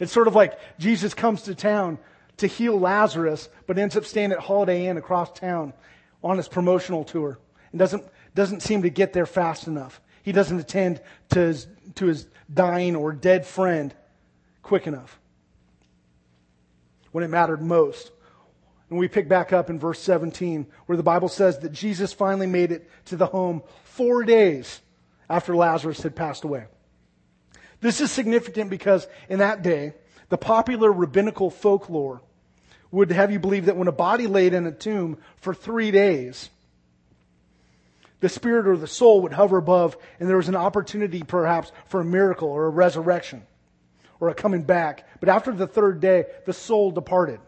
It's 0.00 0.10
sort 0.10 0.26
of 0.26 0.34
like 0.34 0.58
Jesus 0.78 1.14
comes 1.14 1.42
to 1.42 1.54
town 1.54 1.98
to 2.38 2.46
heal 2.46 2.80
Lazarus, 2.80 3.48
but 3.66 3.78
ends 3.78 3.96
up 3.96 4.06
staying 4.06 4.32
at 4.32 4.38
Holiday 4.38 4.86
Inn 4.86 4.96
across 4.96 5.30
town 5.38 5.74
on 6.24 6.38
his 6.38 6.48
promotional 6.48 7.04
tour 7.04 7.38
and 7.70 7.78
doesn't, 7.78 8.04
doesn't 8.34 8.62
seem 8.62 8.82
to 8.82 8.90
get 8.90 9.12
there 9.12 9.26
fast 9.26 9.66
enough. 9.66 10.00
He 10.22 10.32
doesn't 10.32 10.58
attend 10.58 11.00
to 11.30 11.40
his, 11.40 11.66
to 11.96 12.06
his 12.06 12.26
dying 12.52 12.96
or 12.96 13.12
dead 13.12 13.46
friend 13.46 13.94
quick 14.62 14.86
enough 14.86 15.20
when 17.12 17.22
it 17.22 17.28
mattered 17.28 17.62
most. 17.62 18.10
And 18.88 18.98
we 18.98 19.06
pick 19.06 19.28
back 19.28 19.52
up 19.52 19.70
in 19.70 19.78
verse 19.78 20.00
17 20.00 20.66
where 20.86 20.96
the 20.96 21.02
Bible 21.02 21.28
says 21.28 21.58
that 21.60 21.72
Jesus 21.72 22.12
finally 22.12 22.46
made 22.46 22.72
it 22.72 22.90
to 23.06 23.16
the 23.16 23.26
home 23.26 23.62
four 23.84 24.24
days 24.24 24.80
after 25.28 25.54
Lazarus 25.54 26.02
had 26.02 26.16
passed 26.16 26.44
away. 26.44 26.66
This 27.80 28.00
is 28.00 28.10
significant 28.10 28.70
because 28.70 29.06
in 29.28 29.38
that 29.38 29.62
day, 29.62 29.94
the 30.28 30.38
popular 30.38 30.92
rabbinical 30.92 31.50
folklore 31.50 32.20
would 32.90 33.10
have 33.12 33.30
you 33.30 33.38
believe 33.38 33.66
that 33.66 33.76
when 33.76 33.88
a 33.88 33.92
body 33.92 34.26
laid 34.26 34.52
in 34.52 34.66
a 34.66 34.72
tomb 34.72 35.18
for 35.36 35.54
three 35.54 35.90
days, 35.90 36.50
the 38.20 38.28
spirit 38.28 38.66
or 38.66 38.76
the 38.76 38.86
soul 38.86 39.22
would 39.22 39.32
hover 39.32 39.56
above 39.56 39.96
and 40.18 40.28
there 40.28 40.36
was 40.36 40.48
an 40.48 40.56
opportunity 40.56 41.22
perhaps 41.22 41.72
for 41.86 42.00
a 42.00 42.04
miracle 42.04 42.48
or 42.48 42.66
a 42.66 42.70
resurrection 42.70 43.42
or 44.18 44.28
a 44.28 44.34
coming 44.34 44.62
back. 44.62 45.08
But 45.20 45.30
after 45.30 45.52
the 45.52 45.66
third 45.66 46.00
day, 46.00 46.24
the 46.44 46.52
soul 46.52 46.90
departed 46.90 47.40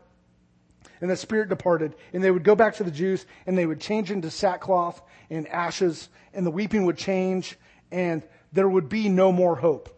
and 1.01 1.11
the 1.11 1.17
spirit 1.17 1.51
departed 1.51 1.95
and 2.13 2.25
they 2.25 2.31
would 2.31 2.45
go 2.45 2.55
back 2.55 2.77
to 2.77 2.85
the 2.85 2.91
Jews 2.91 3.27
and 3.47 3.59
they 3.59 3.67
would 3.67 3.81
change 3.81 4.11
into 4.11 4.31
sackcloth 4.31 5.03
and 5.29 5.47
ashes 5.49 6.09
and 6.33 6.47
the 6.47 6.51
weeping 6.51 6.87
would 6.87 6.97
change 6.97 7.59
and 7.91 8.23
there 8.53 8.69
would 8.69 8.89
be 8.89 9.11
no 9.11 9.31
more 9.31 9.57
hope. 9.57 9.91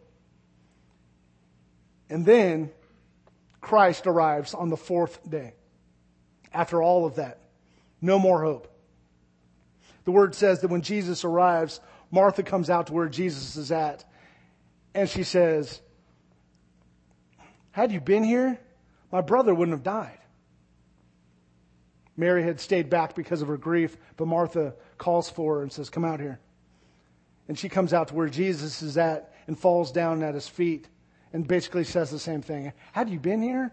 And 2.10 2.26
then 2.26 2.70
Christ 3.60 4.06
arrives 4.06 4.54
on 4.54 4.68
the 4.68 4.76
fourth 4.76 5.28
day. 5.28 5.54
After 6.52 6.82
all 6.82 7.06
of 7.06 7.16
that, 7.16 7.40
no 8.00 8.18
more 8.18 8.42
hope. 8.42 8.70
The 10.04 10.12
word 10.12 10.34
says 10.34 10.60
that 10.60 10.68
when 10.68 10.82
Jesus 10.82 11.24
arrives, 11.24 11.80
Martha 12.10 12.42
comes 12.42 12.70
out 12.70 12.88
to 12.88 12.92
where 12.92 13.08
Jesus 13.08 13.56
is 13.56 13.72
at, 13.72 14.04
and 14.94 15.08
she 15.08 15.22
says, 15.22 15.80
Had 17.72 17.90
you 17.90 18.00
been 18.00 18.22
here, 18.22 18.58
my 19.10 19.22
brother 19.22 19.54
wouldn't 19.54 19.76
have 19.76 19.82
died. 19.82 20.18
Mary 22.16 22.44
had 22.44 22.60
stayed 22.60 22.90
back 22.90 23.14
because 23.14 23.42
of 23.42 23.48
her 23.48 23.56
grief, 23.56 23.96
but 24.16 24.28
Martha 24.28 24.74
calls 24.98 25.28
for 25.28 25.56
her 25.56 25.62
and 25.62 25.72
says, 25.72 25.90
Come 25.90 26.04
out 26.04 26.20
here. 26.20 26.38
And 27.48 27.58
she 27.58 27.68
comes 27.68 27.92
out 27.92 28.08
to 28.08 28.14
where 28.14 28.28
Jesus 28.28 28.82
is 28.82 28.96
at 28.96 29.34
and 29.46 29.58
falls 29.58 29.90
down 29.90 30.22
at 30.22 30.34
his 30.34 30.46
feet 30.46 30.86
and 31.34 31.48
basically 31.48 31.82
says 31.82 32.10
the 32.10 32.18
same 32.18 32.40
thing. 32.40 32.72
Had 32.92 33.10
you 33.10 33.18
been 33.18 33.42
here, 33.42 33.72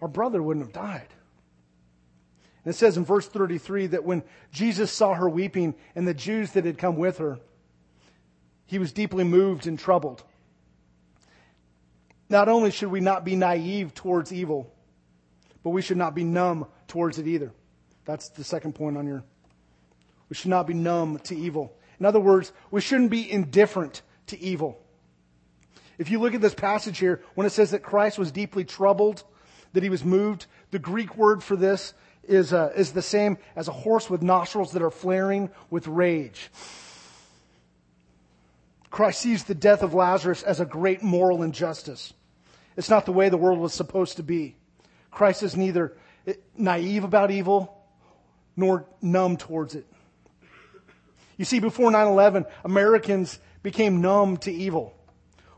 our 0.00 0.08
brother 0.08 0.42
wouldn't 0.42 0.64
have 0.64 0.72
died. 0.72 1.08
And 2.64 2.74
it 2.74 2.76
says 2.76 2.96
in 2.96 3.04
verse 3.04 3.28
33 3.28 3.88
that 3.88 4.04
when 4.04 4.22
Jesus 4.50 4.90
saw 4.90 5.12
her 5.12 5.28
weeping 5.28 5.74
and 5.94 6.08
the 6.08 6.14
Jews 6.14 6.52
that 6.52 6.64
had 6.64 6.78
come 6.78 6.96
with 6.96 7.18
her, 7.18 7.38
he 8.64 8.78
was 8.78 8.92
deeply 8.92 9.24
moved 9.24 9.66
and 9.66 9.78
troubled. 9.78 10.24
Not 12.30 12.48
only 12.48 12.70
should 12.70 12.90
we 12.90 13.00
not 13.00 13.26
be 13.26 13.36
naive 13.36 13.92
towards 13.92 14.32
evil, 14.32 14.72
but 15.62 15.70
we 15.70 15.82
should 15.82 15.98
not 15.98 16.14
be 16.14 16.24
numb 16.24 16.66
towards 16.88 17.18
it 17.18 17.26
either. 17.26 17.52
That's 18.06 18.30
the 18.30 18.44
second 18.44 18.74
point 18.74 18.96
on 18.96 19.06
your. 19.06 19.22
We 20.30 20.36
should 20.36 20.50
not 20.50 20.66
be 20.66 20.74
numb 20.74 21.18
to 21.24 21.36
evil. 21.36 21.76
In 21.98 22.06
other 22.06 22.20
words, 22.20 22.52
we 22.70 22.80
shouldn't 22.80 23.10
be 23.10 23.30
indifferent 23.30 24.00
to 24.28 24.40
evil. 24.40 24.80
If 26.00 26.10
you 26.10 26.18
look 26.18 26.32
at 26.32 26.40
this 26.40 26.54
passage 26.54 26.96
here, 26.96 27.20
when 27.34 27.46
it 27.46 27.50
says 27.50 27.72
that 27.72 27.82
Christ 27.82 28.18
was 28.18 28.32
deeply 28.32 28.64
troubled, 28.64 29.22
that 29.74 29.82
he 29.82 29.90
was 29.90 30.02
moved, 30.02 30.46
the 30.70 30.78
Greek 30.78 31.14
word 31.14 31.44
for 31.44 31.56
this 31.56 31.92
is, 32.24 32.54
uh, 32.54 32.72
is 32.74 32.92
the 32.92 33.02
same 33.02 33.36
as 33.54 33.68
a 33.68 33.72
horse 33.72 34.08
with 34.08 34.22
nostrils 34.22 34.72
that 34.72 34.80
are 34.80 34.90
flaring 34.90 35.50
with 35.68 35.86
rage. 35.86 36.50
Christ 38.88 39.20
sees 39.20 39.44
the 39.44 39.54
death 39.54 39.82
of 39.82 39.92
Lazarus 39.92 40.42
as 40.42 40.58
a 40.58 40.64
great 40.64 41.02
moral 41.02 41.42
injustice. 41.42 42.14
It's 42.78 42.88
not 42.88 43.04
the 43.04 43.12
way 43.12 43.28
the 43.28 43.36
world 43.36 43.58
was 43.58 43.74
supposed 43.74 44.16
to 44.16 44.22
be. 44.22 44.56
Christ 45.10 45.42
is 45.42 45.54
neither 45.54 45.98
naive 46.56 47.04
about 47.04 47.30
evil 47.30 47.76
nor 48.56 48.86
numb 49.02 49.36
towards 49.36 49.74
it. 49.74 49.86
You 51.36 51.44
see, 51.44 51.60
before 51.60 51.90
9 51.90 52.06
11, 52.06 52.46
Americans 52.64 53.38
became 53.62 54.00
numb 54.00 54.38
to 54.38 54.50
evil. 54.50 54.94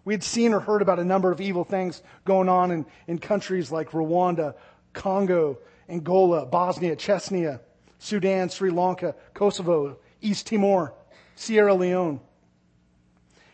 We 0.05 0.15
had 0.15 0.25
seen 0.25 0.53
or 0.53 0.61
heard 0.61 0.83
about 0.83 0.99
a 0.99 1.05
number 1.05 1.31
of 1.31 1.41
evil 1.41 1.65
things 1.65 2.03
going 2.25 2.49
on 2.49 2.71
in, 2.71 2.87
in 3.07 3.19
countries 3.19 3.71
like 3.71 3.91
Rwanda, 3.91 4.55
Congo, 4.93 5.59
Angola, 5.89 6.47
Bosnia, 6.47 6.97
Chechnya, 6.97 7.61
Sudan, 7.99 8.49
Sri 8.49 8.71
Lanka, 8.71 9.15
Kosovo, 9.33 9.99
East 10.21 10.49
Timor, 10.49 10.93
Sierra 11.37 11.75
Leone. 11.75 12.21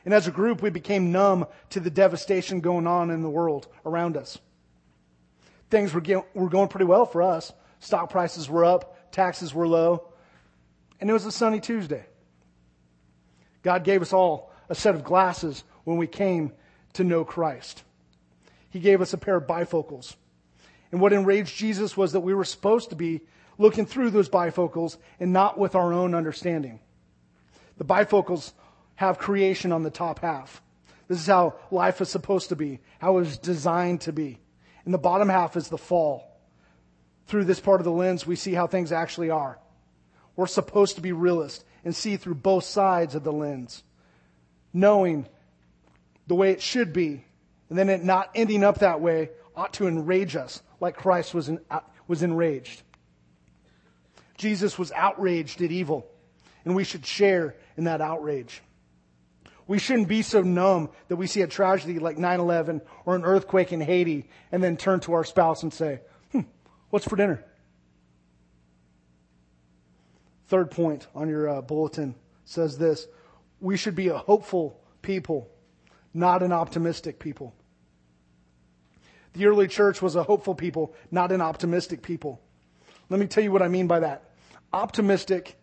And 0.05 0.15
as 0.15 0.27
a 0.27 0.31
group, 0.31 0.63
we 0.63 0.71
became 0.71 1.13
numb 1.13 1.47
to 1.71 1.81
the 1.81 1.91
devastation 1.91 2.61
going 2.61 2.87
on 2.87 3.11
in 3.11 3.23
the 3.23 3.29
world 3.29 3.69
around 3.85 4.17
us. 4.17 4.39
Things 5.69 5.93
were, 5.93 6.01
get, 6.01 6.25
were 6.35 6.49
going 6.49 6.69
pretty 6.69 6.87
well 6.87 7.05
for 7.05 7.23
us. 7.23 7.53
Stock 7.81 8.11
prices 8.11 8.49
were 8.49 8.65
up, 8.65 9.13
taxes 9.13 9.53
were 9.53 9.69
low, 9.69 10.09
and 11.01 11.11
it 11.11 11.13
was 11.13 11.27
a 11.27 11.33
sunny 11.33 11.61
Tuesday. 11.61 12.07
God 13.63 13.85
gave 13.85 14.03
us 14.03 14.13
all 14.13 14.53
a 14.69 14.75
set 14.75 14.95
of 14.95 15.05
glasses 15.05 15.63
when 15.89 15.97
we 15.97 16.07
came 16.07 16.53
to 16.93 17.03
know 17.03 17.25
Christ. 17.25 17.83
He 18.69 18.79
gave 18.79 19.01
us 19.01 19.15
a 19.15 19.19
pair 19.19 19.37
of 19.37 19.47
bifocals. 19.47 20.17
And 20.93 21.01
what 21.01 21.15
enraged 21.15 21.57
Jesus 21.57 21.97
was 21.97 22.13
that 22.13 22.21
we 22.21 22.35
were 22.35 22.45
supposed 22.45 22.91
to 22.91 22.97
be 22.97 23.23
looking 23.57 23.87
through 23.87 24.11
those 24.11 24.29
bifocals 24.29 24.99
and 25.19 25.33
not 25.33 25.57
with 25.57 25.75
our 25.75 25.95
own 25.95 26.15
understanding. 26.15 26.81
The 27.79 27.87
bifocals 27.87 28.53
have 28.97 29.17
creation 29.17 29.73
on 29.73 29.83
the 29.83 29.91
top 29.91 30.19
half. 30.19 30.61
This 31.09 31.21
is 31.21 31.27
how 31.27 31.55
life 31.71 32.03
is 32.03 32.11
supposed 32.11 32.51
to 32.51 32.57
be, 32.57 32.81
how 32.99 33.17
it 33.17 33.21
was 33.21 33.39
designed 33.39 34.03
to 34.03 34.13
be. 34.13 34.41
And 34.85 34.93
the 34.93 34.99
bottom 34.99 35.31
half 35.31 35.57
is 35.57 35.69
the 35.69 35.79
fall. 35.79 36.39
Through 37.29 37.45
this 37.45 37.61
part 37.61 37.81
of 37.81 37.87
the 37.87 37.93
lens, 37.93 38.27
we 38.27 38.37
see 38.37 38.53
how 38.53 38.67
things 38.67 38.93
actually 38.93 39.31
are. 39.31 39.59
We're 40.37 40.49
supposed 40.49 40.97
to 40.97 41.01
be 41.01 41.13
realists 41.13 41.65
and 41.83 41.97
see 41.97 42.19
through 42.19 42.35
both 42.35 42.65
sides 42.65 43.15
of 43.15 43.25
the 43.25 43.33
lens, 43.33 43.85
knowing 44.75 45.27
the 46.29 46.35
way 46.35 46.53
it 46.53 46.63
should 46.63 46.93
be, 46.93 47.25
and 47.69 47.79
then 47.79 47.89
it 47.89 48.05
not 48.05 48.31
ending 48.35 48.63
up 48.63 48.79
that 48.79 49.01
way 49.01 49.31
ought 49.57 49.73
to 49.75 49.89
enrage 49.89 50.37
us 50.37 50.63
like 50.81 50.97
Christ 50.97 51.35
was, 51.35 51.49
in, 51.49 51.59
uh, 51.71 51.81
was 52.07 52.23
enraged. 52.23 52.83
Jesus 54.37 54.79
was 54.79 54.93
outraged 54.93 55.61
at 55.63 55.73
evil, 55.73 56.07
and 56.65 56.77
we 56.77 56.85
should 56.85 57.05
share 57.05 57.57
in 57.77 57.85
that 57.85 58.01
outrage. 58.01 58.63
We 59.67 59.79
shouldn't 59.79 60.09
be 60.09 60.23
so 60.23 60.43
numb 60.43 60.91
that 61.09 61.17
we 61.17 61.27
see 61.27 61.43
a 61.43 61.47
tragedy 61.47 61.99
like 61.99 62.17
9-11 62.17 62.81
or 63.05 63.17
an 63.17 63.25
earthquake 63.25 63.73
in 63.73 63.81
Haiti 63.81 64.29
and 64.51 64.63
then 64.63 64.77
turn 64.77 65.01
to 65.01 65.13
our 65.13 65.25
spouse 65.25 65.63
and 65.63 65.73
say, 65.73 66.01
hmm, 66.33 66.41
what's 66.89 67.07
for 67.07 67.17
dinner? 67.17 67.45
Third 70.47 70.71
point 70.71 71.07
on 71.15 71.29
your 71.29 71.49
uh, 71.49 71.61
bulletin 71.61 72.15
says 72.47 72.79
this. 72.79 73.07
We 73.61 73.77
should 73.77 73.95
be 73.95 74.09
a 74.09 74.17
hopeful 74.17 74.81
people, 75.03 75.51
not 76.15 76.43
an 76.43 76.53
optimistic 76.53 77.19
people. 77.19 77.55
The 79.35 79.47
early 79.47 79.69
church 79.69 80.03
was 80.03 80.17
a 80.17 80.23
hopeful 80.23 80.55
people, 80.55 80.95
not 81.11 81.33
an 81.33 81.41
optimistic 81.41 82.03
people. 82.03 82.41
Let 83.09 83.21
me 83.21 83.27
tell 83.27 83.45
you 83.45 83.53
what 83.53 83.63
I 83.63 83.69
mean 83.69 83.87
by 83.87 84.01
that. 84.01 84.31
Optimistic 84.73 85.57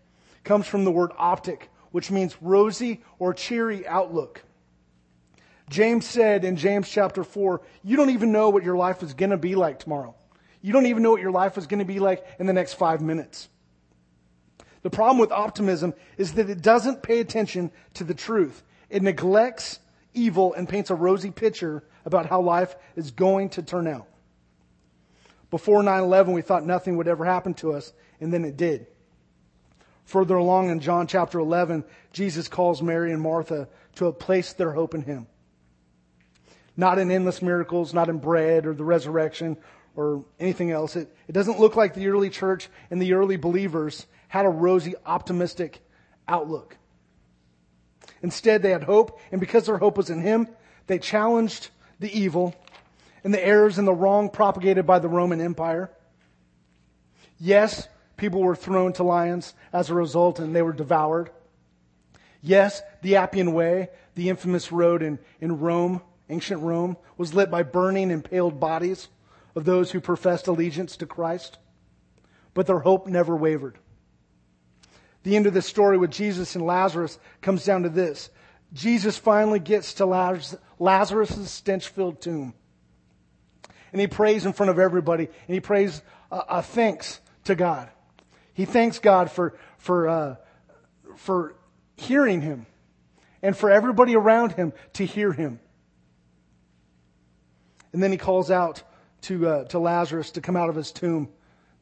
comes 0.43 0.67
from 0.67 0.85
the 0.85 0.91
word 0.91 1.11
optic, 1.17 1.69
which 1.91 2.11
means 2.11 2.35
rosy 2.41 3.03
or 3.19 3.33
cheery 3.33 3.87
outlook. 3.87 4.43
James 5.69 6.05
said 6.05 6.45
in 6.45 6.55
James 6.55 6.89
chapter 6.89 7.23
4, 7.23 7.61
you 7.83 7.97
don't 7.97 8.11
even 8.11 8.31
know 8.31 8.49
what 8.49 8.63
your 8.63 8.77
life 8.77 9.01
is 9.01 9.13
going 9.13 9.31
to 9.31 9.37
be 9.37 9.55
like 9.55 9.79
tomorrow. 9.79 10.15
You 10.61 10.73
don't 10.73 10.85
even 10.85 11.03
know 11.03 11.11
what 11.11 11.21
your 11.21 11.31
life 11.31 11.57
is 11.57 11.67
going 11.67 11.79
to 11.79 11.85
be 11.85 11.99
like 11.99 12.25
in 12.39 12.45
the 12.45 12.53
next 12.53 12.73
five 12.73 13.01
minutes. 13.01 13.49
The 14.83 14.89
problem 14.89 15.17
with 15.17 15.31
optimism 15.31 15.95
is 16.17 16.33
that 16.33 16.49
it 16.49 16.61
doesn't 16.61 17.01
pay 17.01 17.19
attention 17.19 17.71
to 17.95 18.03
the 18.03 18.13
truth. 18.13 18.63
It 18.89 19.01
neglects 19.01 19.79
evil 20.15 20.53
and 20.53 20.67
paints 20.67 20.89
a 20.89 20.95
rosy 20.95 21.31
picture 21.31 21.83
about 22.05 22.25
how 22.25 22.41
life 22.41 22.75
is 22.95 23.11
going 23.11 23.49
to 23.49 23.61
turn 23.61 23.87
out. 23.87 24.07
Before 25.51 25.81
9-11, 25.81 26.33
we 26.33 26.41
thought 26.41 26.65
nothing 26.65 26.97
would 26.97 27.07
ever 27.07 27.25
happen 27.25 27.53
to 27.55 27.73
us, 27.73 27.93
and 28.19 28.33
then 28.33 28.43
it 28.43 28.57
did. 28.57 28.87
Further 30.05 30.35
along 30.35 30.69
in 30.69 30.79
John 30.79 31.07
chapter 31.07 31.39
11, 31.39 31.83
Jesus 32.11 32.47
calls 32.47 32.81
Mary 32.81 33.11
and 33.11 33.21
Martha 33.21 33.67
to 33.95 34.11
place 34.11 34.53
their 34.53 34.71
hope 34.71 34.93
in 34.93 35.01
Him. 35.01 35.27
Not 36.77 36.99
in 36.99 37.09
endless 37.09 37.41
miracles, 37.41 37.93
not 37.93 38.09
in 38.09 38.17
bread 38.17 38.65
or 38.65 38.73
the 38.73 38.83
resurrection 38.83 39.57
or 39.95 40.25
anything 40.39 40.71
else. 40.71 40.95
It, 40.95 41.15
it 41.27 41.31
doesn't 41.31 41.59
look 41.59 41.75
like 41.75 41.93
the 41.93 42.07
early 42.07 42.29
church 42.29 42.67
and 42.91 43.01
the 43.01 43.13
early 43.13 43.37
believers 43.37 44.05
had 44.27 44.45
a 44.45 44.49
rosy, 44.49 44.93
optimistic 45.05 45.81
outlook. 46.27 46.77
Instead, 48.25 48.63
they 48.63 48.71
had 48.71 48.85
hope, 48.85 49.19
and 49.31 49.39
because 49.39 49.67
their 49.67 49.77
hope 49.77 49.97
was 49.97 50.09
in 50.09 50.19
Him, 50.19 50.47
they 50.87 50.97
challenged 50.97 51.69
the 51.99 52.11
evil 52.11 52.55
and 53.23 53.31
the 53.31 53.45
errors 53.45 53.77
and 53.77 53.87
the 53.87 53.93
wrong 53.93 54.31
propagated 54.31 54.87
by 54.87 54.97
the 54.97 55.07
Roman 55.07 55.39
Empire. 55.39 55.91
Yes, 57.39 57.87
people 58.17 58.41
were 58.41 58.55
thrown 58.55 58.93
to 58.93 59.03
lions 59.03 59.53
as 59.71 59.91
a 59.91 59.93
result 59.93 60.39
and 60.39 60.55
they 60.55 60.63
were 60.63 60.73
devoured. 60.73 61.29
Yes, 62.41 62.81
the 63.03 63.17
Appian 63.17 63.53
Way, 63.53 63.89
the 64.15 64.29
infamous 64.29 64.71
road 64.71 65.03
in, 65.03 65.19
in 65.39 65.59
Rome, 65.59 66.01
ancient 66.27 66.63
Rome, 66.63 66.97
was 67.17 67.35
lit 67.35 67.51
by 67.51 67.61
burning, 67.61 68.09
impaled 68.09 68.59
bodies 68.59 69.07
of 69.55 69.65
those 69.65 69.91
who 69.91 70.01
professed 70.01 70.47
allegiance 70.47 70.97
to 70.97 71.05
Christ. 71.05 71.59
But 72.55 72.65
their 72.65 72.79
hope 72.79 73.05
never 73.05 73.35
wavered. 73.35 73.77
The 75.25 75.35
end 75.35 75.47
of 75.47 75.55
the 75.55 75.61
story 75.63 75.97
with 75.97 76.11
Jesus 76.11 76.55
and 76.55 76.63
Lazarus 76.63 77.17
comes 77.41 77.65
down 77.65 77.81
to 77.81 77.89
this. 77.89 78.29
Jesus 78.73 79.17
finally 79.17 79.57
gets 79.57 79.95
to 79.95 80.05
Lazarus' 80.77 81.49
stench 81.49 81.87
filled 81.87 82.21
tomb. 82.21 82.53
And 83.91 83.99
he 83.99 84.05
prays 84.05 84.45
in 84.45 84.53
front 84.53 84.69
of 84.69 84.77
everybody, 84.77 85.25
and 85.25 85.53
he 85.53 85.59
prays 85.59 86.03
a, 86.31 86.43
a 86.49 86.61
thanks 86.61 87.19
to 87.45 87.55
God. 87.55 87.89
He 88.53 88.65
thanks 88.65 88.99
God 88.99 89.31
for, 89.31 89.57
for, 89.79 90.07
uh, 90.07 90.35
for 91.15 91.55
hearing 91.95 92.41
him 92.41 92.67
and 93.41 93.57
for 93.57 93.71
everybody 93.71 94.15
around 94.15 94.51
him 94.51 94.73
to 94.93 95.07
hear 95.07 95.33
him. 95.33 95.59
And 97.93 98.03
then 98.03 98.11
he 98.11 98.17
calls 98.19 98.51
out 98.51 98.83
to, 99.21 99.47
uh, 99.47 99.63
to 99.69 99.79
Lazarus 99.79 100.29
to 100.31 100.41
come 100.41 100.55
out 100.55 100.69
of 100.69 100.75
his 100.75 100.91
tomb 100.91 101.29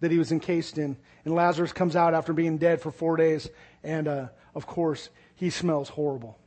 that 0.04 0.12
he 0.12 0.18
was 0.18 0.34
encased 0.34 0.78
in. 0.78 0.98
And 1.24 1.34
Lazarus 1.34 1.72
comes 1.72 1.96
out 1.96 2.14
after 2.14 2.34
being 2.34 2.58
dead 2.58 2.82
for 2.82 2.92
four 2.92 3.16
days. 3.16 3.50
And, 3.86 4.06
uh, 4.06 4.28
of 4.54 4.68
course, 4.68 5.10
he 5.36 5.50
smells 5.50 5.88
horrible. 5.88 6.38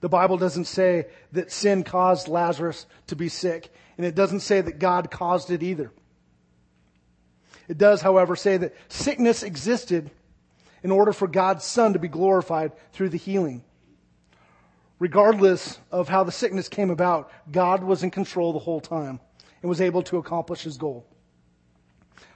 The 0.00 0.08
Bible 0.08 0.36
doesn't 0.36 0.64
say 0.64 1.06
that 1.30 1.52
sin 1.52 1.84
caused 1.84 2.26
Lazarus 2.26 2.86
to 3.06 3.14
be 3.14 3.28
sick. 3.28 3.72
And 3.96 4.04
it 4.04 4.16
doesn't 4.16 4.40
say 4.40 4.60
that 4.60 4.80
God 4.80 5.08
caused 5.08 5.52
it 5.52 5.62
either. 5.62 5.92
It 7.68 7.78
does, 7.78 8.02
however, 8.02 8.34
say 8.34 8.56
that 8.56 8.74
sickness 8.88 9.44
existed 9.44 10.10
in 10.82 10.90
order 10.90 11.12
for 11.12 11.28
God's 11.28 11.64
Son 11.64 11.92
to 11.92 12.00
be 12.00 12.08
glorified 12.08 12.72
through 12.92 13.10
the 13.10 13.18
healing. 13.18 13.62
Regardless 14.98 15.78
of 15.92 16.08
how 16.08 16.24
the 16.24 16.32
sickness 16.32 16.68
came 16.68 16.90
about, 16.90 17.30
God 17.52 17.84
was 17.84 18.02
in 18.02 18.10
control 18.10 18.52
the 18.52 18.58
whole 18.58 18.80
time 18.80 19.20
and 19.62 19.68
was 19.68 19.80
able 19.80 20.02
to 20.02 20.16
accomplish 20.16 20.62
his 20.62 20.76
goal. 20.76 21.06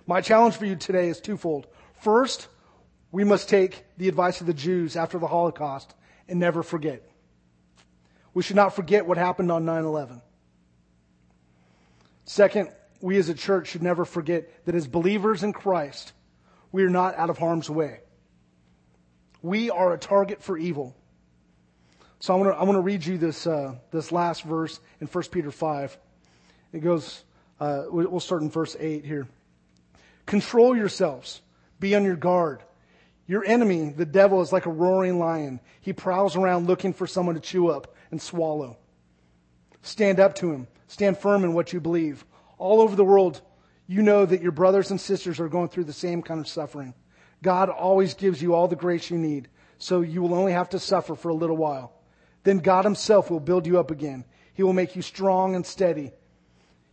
My 0.07 0.21
challenge 0.21 0.57
for 0.57 0.65
you 0.65 0.77
today 0.77 1.09
is 1.09 1.21
twofold. 1.21 1.67
First, 2.01 2.49
we 3.13 3.25
must 3.25 3.49
take 3.49 3.85
the 3.97 4.09
advice 4.09 4.41
of 4.41 4.47
the 4.47 4.55
Jews 4.55 4.97
after 4.97 5.19
the 5.19 5.27
Holocaust 5.27 5.95
and 6.29 6.39
never 6.39 6.63
forget. 6.63 7.09
We 8.33 8.43
should 8.43 8.57
not 8.57 8.75
forget 8.75 9.07
what 9.07 9.19
happened 9.19 9.51
on 9.51 9.65
9-11. 9.65 10.23
Second, 12.25 12.71
we 13.01 13.17
as 13.17 13.29
a 13.29 13.35
church 13.35 13.69
should 13.69 13.83
never 13.83 14.05
forget 14.05 14.65
that 14.67 14.75
as 14.75 14.87
believers 14.87 15.43
in 15.43 15.53
Christ, 15.53 16.13
we 16.71 16.85
are 16.85 16.91
not 16.91 17.17
out 17.17 17.31
of 17.31 17.39
harm's 17.39 17.69
way. 17.69 18.01
We 19.43 19.71
are 19.71 19.93
a 19.93 19.99
target 19.99 20.43
for 20.43 20.57
evil. 20.57 20.95
So 22.21 22.35
I 22.35 22.37
want 22.37 22.59
to, 22.59 22.73
to 22.73 22.81
read 22.81 23.05
you 23.05 23.17
this, 23.17 23.47
uh, 23.47 23.77
this 23.91 24.13
last 24.13 24.43
verse 24.43 24.79
in 25.01 25.07
1 25.07 25.25
Peter 25.33 25.51
5. 25.51 25.99
It 26.73 26.81
goes, 26.81 27.25
uh, 27.59 27.85
we'll 27.89 28.21
start 28.21 28.43
in 28.43 28.51
verse 28.51 28.77
8 28.79 29.05
here. 29.05 29.27
Control 30.31 30.77
yourselves. 30.77 31.43
Be 31.81 31.97
on 31.97 32.05
your 32.05 32.15
guard. 32.15 32.63
Your 33.27 33.45
enemy, 33.45 33.91
the 33.91 34.07
devil, 34.07 34.41
is 34.43 34.53
like 34.53 34.65
a 34.65 34.71
roaring 34.71 35.19
lion. 35.19 35.59
He 35.81 35.93
prowls 35.93 36.37
around 36.37 36.69
looking 36.69 36.93
for 36.93 37.09
someone 37.09 37.35
to 37.35 37.41
chew 37.41 37.69
up 37.69 37.97
and 38.13 38.23
swallow. 38.23 38.79
Stand 39.83 40.21
up 40.21 40.37
to 40.37 40.53
him. 40.53 40.69
Stand 40.87 41.19
firm 41.19 41.43
in 41.43 41.53
what 41.53 41.73
you 41.73 41.81
believe. 41.81 42.25
All 42.59 42.81
over 42.81 42.95
the 42.95 43.03
world, 43.05 43.43
you 43.89 44.03
know 44.03 44.25
that 44.25 44.41
your 44.41 44.53
brothers 44.53 44.93
and 44.93 45.01
sisters 45.01 45.41
are 45.41 45.49
going 45.49 45.67
through 45.67 45.83
the 45.83 45.93
same 45.93 46.23
kind 46.23 46.39
of 46.39 46.47
suffering. 46.47 46.95
God 47.43 47.69
always 47.69 48.15
gives 48.15 48.41
you 48.41 48.55
all 48.55 48.69
the 48.69 48.77
grace 48.77 49.11
you 49.11 49.19
need, 49.19 49.49
so 49.79 50.01
you 50.01 50.23
will 50.23 50.35
only 50.35 50.53
have 50.53 50.69
to 50.69 50.79
suffer 50.79 51.17
for 51.17 51.31
a 51.31 51.35
little 51.35 51.57
while. 51.57 51.93
Then 52.45 52.59
God 52.59 52.85
himself 52.85 53.33
will 53.33 53.41
build 53.41 53.67
you 53.67 53.81
up 53.81 53.91
again. 53.91 54.25
He 54.55 54.63
will 54.63 54.75
make 54.75 54.95
you 54.95 55.03
strong 55.03 55.57
and 55.57 55.67
steady. 55.67 56.13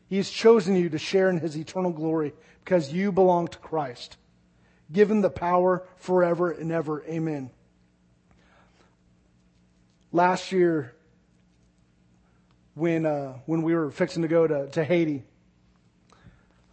He 0.07 0.17
has 0.17 0.29
chosen 0.29 0.75
you 0.75 0.89
to 0.89 0.97
share 0.97 1.29
in 1.29 1.39
his 1.39 1.57
eternal 1.57 1.91
glory 1.91 2.33
because 2.63 2.91
you 2.93 3.11
belong 3.11 3.47
to 3.49 3.57
Christ. 3.57 4.17
Given 4.91 5.21
the 5.21 5.29
power 5.29 5.85
forever 5.97 6.51
and 6.51 6.71
ever. 6.71 7.03
Amen. 7.03 7.49
Last 10.13 10.51
year, 10.51 10.95
when, 12.75 13.05
uh, 13.05 13.33
when 13.45 13.63
we 13.63 13.75
were 13.75 13.91
fixing 13.91 14.21
to 14.21 14.27
go 14.29 14.47
to, 14.47 14.69
to 14.69 14.83
Haiti, 14.83 15.23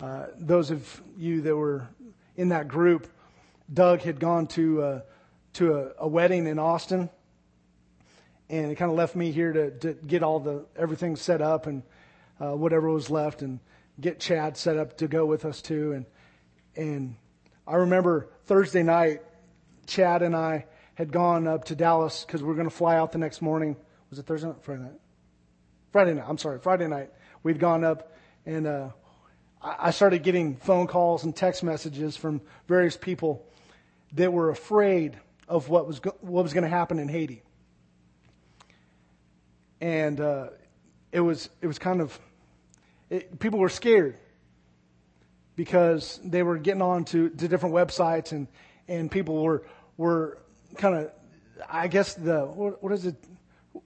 uh, 0.00 0.26
those 0.38 0.70
of 0.70 1.02
you 1.16 1.40
that 1.42 1.56
were 1.56 1.88
in 2.36 2.50
that 2.50 2.68
group, 2.68 3.08
Doug 3.72 4.00
had 4.02 4.20
gone 4.20 4.46
to, 4.48 4.82
uh, 4.82 5.00
to 5.54 5.74
a, 5.74 5.92
a 5.98 6.08
wedding 6.08 6.46
in 6.46 6.58
Austin 6.58 7.10
and 8.48 8.70
it 8.70 8.74
kind 8.76 8.90
of 8.90 8.96
left 8.96 9.16
me 9.16 9.32
here 9.32 9.52
to, 9.52 9.70
to 9.78 9.94
get 9.94 10.22
all 10.22 10.40
the 10.40 10.64
everything 10.76 11.16
set 11.16 11.40
up 11.40 11.66
and 11.66 11.82
uh, 12.40 12.52
whatever 12.52 12.90
was 12.90 13.10
left, 13.10 13.42
and 13.42 13.60
get 14.00 14.20
Chad 14.20 14.56
set 14.56 14.76
up 14.76 14.98
to 14.98 15.08
go 15.08 15.26
with 15.26 15.44
us 15.44 15.62
too. 15.62 15.92
And 15.92 16.06
and 16.76 17.16
I 17.66 17.76
remember 17.76 18.28
Thursday 18.44 18.82
night, 18.82 19.22
Chad 19.86 20.22
and 20.22 20.34
I 20.34 20.66
had 20.94 21.12
gone 21.12 21.46
up 21.46 21.64
to 21.66 21.74
Dallas 21.74 22.24
because 22.24 22.42
we 22.42 22.48
were 22.48 22.54
going 22.54 22.68
to 22.68 22.74
fly 22.74 22.96
out 22.96 23.12
the 23.12 23.18
next 23.18 23.42
morning. 23.42 23.76
Was 24.10 24.18
it 24.18 24.26
Thursday 24.26 24.48
night? 24.48 24.62
Friday 24.62 24.82
night? 24.82 25.00
Friday 25.92 26.14
night. 26.14 26.24
I'm 26.28 26.38
sorry, 26.38 26.58
Friday 26.58 26.86
night. 26.86 27.10
We'd 27.42 27.58
gone 27.58 27.84
up 27.84 28.12
and 28.46 28.66
uh, 28.66 28.88
I 29.62 29.90
started 29.92 30.22
getting 30.22 30.56
phone 30.56 30.86
calls 30.86 31.24
and 31.24 31.34
text 31.34 31.62
messages 31.62 32.16
from 32.16 32.42
various 32.68 32.96
people 32.96 33.46
that 34.12 34.32
were 34.32 34.50
afraid 34.50 35.18
of 35.48 35.68
what 35.68 35.86
was 35.86 36.00
go- 36.00 36.16
what 36.20 36.42
was 36.42 36.52
going 36.52 36.64
to 36.64 36.70
happen 36.70 36.98
in 36.98 37.08
Haiti, 37.08 37.42
and 39.80 40.20
uh, 40.20 40.48
it 41.14 41.20
was 41.20 41.48
it 41.62 41.68
was 41.68 41.78
kind 41.78 42.00
of 42.00 42.18
it, 43.08 43.38
people 43.38 43.60
were 43.60 43.68
scared 43.68 44.16
because 45.54 46.20
they 46.24 46.42
were 46.42 46.58
getting 46.58 46.82
on 46.82 47.04
to, 47.04 47.30
to 47.30 47.46
different 47.46 47.74
websites 47.74 48.32
and 48.32 48.48
and 48.88 49.10
people 49.10 49.42
were 49.42 49.64
were 49.96 50.38
kind 50.76 50.96
of 50.96 51.12
I 51.70 51.86
guess 51.86 52.14
the 52.14 52.40
what, 52.40 52.82
what 52.82 52.92
is 52.92 53.06
it 53.06 53.14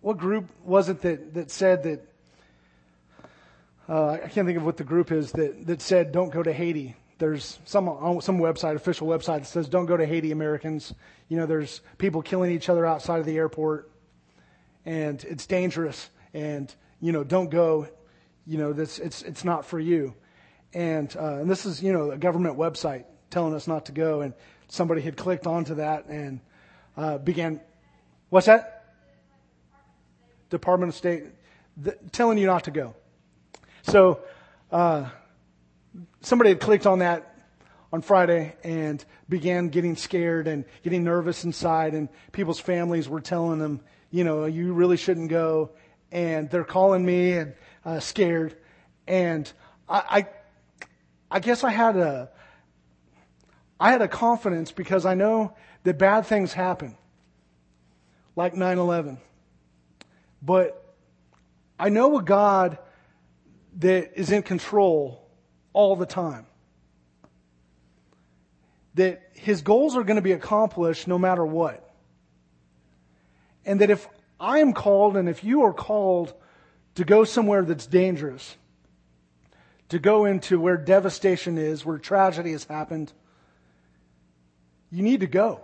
what 0.00 0.16
group 0.16 0.48
was 0.64 0.88
it 0.88 1.02
that 1.02 1.34
that 1.34 1.50
said 1.50 1.82
that 1.82 2.08
uh, 3.90 4.12
I 4.12 4.28
can't 4.28 4.46
think 4.46 4.56
of 4.56 4.64
what 4.64 4.78
the 4.78 4.84
group 4.84 5.12
is 5.12 5.30
that, 5.32 5.66
that 5.66 5.82
said 5.82 6.12
don't 6.12 6.32
go 6.32 6.42
to 6.42 6.52
Haiti. 6.52 6.96
There's 7.18 7.58
some 7.66 7.86
some 8.22 8.38
website, 8.38 8.74
official 8.74 9.06
website 9.06 9.40
that 9.40 9.46
says 9.46 9.68
don't 9.68 9.86
go 9.86 9.98
to 9.98 10.06
Haiti, 10.06 10.30
Americans. 10.30 10.94
You 11.28 11.36
know, 11.36 11.46
there's 11.46 11.82
people 11.98 12.22
killing 12.22 12.52
each 12.52 12.70
other 12.70 12.86
outside 12.86 13.18
of 13.18 13.26
the 13.26 13.36
airport, 13.36 13.90
and 14.86 15.22
it's 15.24 15.46
dangerous. 15.46 16.08
And 16.32 16.72
you 17.00 17.12
know, 17.12 17.24
don't 17.24 17.50
go. 17.50 17.88
You 18.46 18.58
know, 18.58 18.72
this 18.72 18.98
it's 18.98 19.22
it's 19.22 19.44
not 19.44 19.66
for 19.66 19.78
you. 19.78 20.14
And 20.74 21.14
uh, 21.16 21.36
and 21.36 21.50
this 21.50 21.66
is 21.66 21.82
you 21.82 21.92
know 21.92 22.10
a 22.10 22.18
government 22.18 22.56
website 22.56 23.04
telling 23.30 23.54
us 23.54 23.66
not 23.66 23.86
to 23.86 23.92
go. 23.92 24.20
And 24.20 24.34
somebody 24.68 25.00
had 25.00 25.16
clicked 25.16 25.46
onto 25.46 25.76
that 25.76 26.06
and 26.06 26.40
uh, 26.96 27.18
began. 27.18 27.60
What's 28.30 28.46
that? 28.46 28.94
Department 30.50 30.90
of 30.90 30.96
State 30.96 31.24
th- 31.82 31.96
telling 32.12 32.38
you 32.38 32.46
not 32.46 32.64
to 32.64 32.70
go. 32.70 32.94
So 33.82 34.20
uh, 34.70 35.08
somebody 36.20 36.50
had 36.50 36.60
clicked 36.60 36.86
on 36.86 36.98
that 36.98 37.34
on 37.92 38.02
Friday 38.02 38.54
and 38.62 39.02
began 39.28 39.68
getting 39.68 39.96
scared 39.96 40.46
and 40.46 40.64
getting 40.82 41.04
nervous 41.04 41.44
inside, 41.44 41.94
and 41.94 42.08
people's 42.32 42.60
families 42.60 43.08
were 43.08 43.20
telling 43.20 43.58
them, 43.58 43.80
you 44.10 44.24
know, 44.24 44.44
you 44.44 44.72
really 44.72 44.96
shouldn't 44.96 45.30
go, 45.30 45.70
and 46.10 46.48
they're 46.50 46.64
calling 46.64 47.04
me 47.04 47.32
and 47.32 47.54
uh, 47.84 48.00
scared, 48.00 48.56
and 49.06 49.50
I, 49.88 50.02
I, 51.30 51.36
I 51.36 51.40
guess 51.40 51.64
I 51.64 51.70
had 51.70 51.96
a, 51.96 52.30
I 53.78 53.92
had 53.92 54.02
a 54.02 54.08
confidence 54.08 54.72
because 54.72 55.06
I 55.06 55.14
know 55.14 55.54
that 55.84 55.98
bad 55.98 56.26
things 56.26 56.52
happen, 56.52 56.96
like 58.36 58.54
9/11, 58.54 59.18
but 60.42 60.94
I 61.78 61.88
know 61.88 62.18
a 62.18 62.22
God 62.22 62.78
that 63.78 64.18
is 64.18 64.32
in 64.32 64.42
control 64.42 65.28
all 65.72 65.96
the 65.96 66.06
time. 66.06 66.46
That 68.94 69.30
his 69.34 69.62
goals 69.62 69.96
are 69.96 70.02
going 70.02 70.16
to 70.16 70.22
be 70.22 70.32
accomplished 70.32 71.06
no 71.06 71.18
matter 71.18 71.46
what. 71.46 71.88
And 73.64 73.80
that 73.80 73.90
if 73.90 74.08
I 74.40 74.58
am 74.58 74.72
called 74.72 75.16
and 75.16 75.28
if 75.28 75.42
you 75.42 75.62
are 75.62 75.72
called 75.72 76.34
to 76.94 77.04
go 77.04 77.24
somewhere 77.24 77.64
that's 77.64 77.86
dangerous, 77.86 78.56
to 79.88 79.98
go 79.98 80.24
into 80.24 80.60
where 80.60 80.76
devastation 80.76 81.58
is, 81.58 81.84
where 81.84 81.98
tragedy 81.98 82.52
has 82.52 82.64
happened, 82.64 83.12
you 84.90 85.02
need 85.02 85.20
to 85.20 85.26
go. 85.26 85.60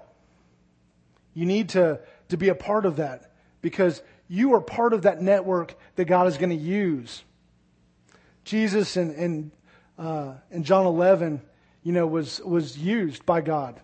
You 1.34 1.46
need 1.46 1.70
to, 1.70 2.00
to 2.28 2.36
be 2.36 2.48
a 2.48 2.54
part 2.54 2.86
of 2.86 2.96
that 2.96 3.32
because 3.62 4.02
you 4.28 4.54
are 4.54 4.60
part 4.60 4.92
of 4.92 5.02
that 5.02 5.20
network 5.20 5.74
that 5.96 6.06
God 6.06 6.26
is 6.26 6.38
going 6.38 6.50
to 6.50 6.56
use. 6.56 7.22
Jesus 8.44 8.96
in, 8.96 9.14
in, 9.14 9.52
uh, 9.98 10.34
in 10.50 10.64
John 10.64 10.86
11, 10.86 11.40
you 11.82 11.92
know, 11.92 12.06
was, 12.06 12.40
was 12.40 12.78
used 12.78 13.26
by 13.26 13.40
God. 13.40 13.80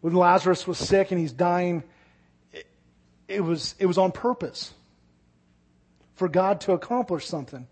When 0.00 0.14
Lazarus 0.14 0.66
was 0.66 0.78
sick 0.78 1.10
and 1.10 1.20
he's 1.20 1.32
dying, 1.32 1.82
it, 3.30 3.40
was, 3.40 3.74
it 3.78 3.86
was 3.86 3.96
on 3.96 4.12
purpose 4.12 4.74
for 6.14 6.28
God 6.28 6.60
to 6.62 6.72
accomplish 6.72 7.26
something. 7.26 7.66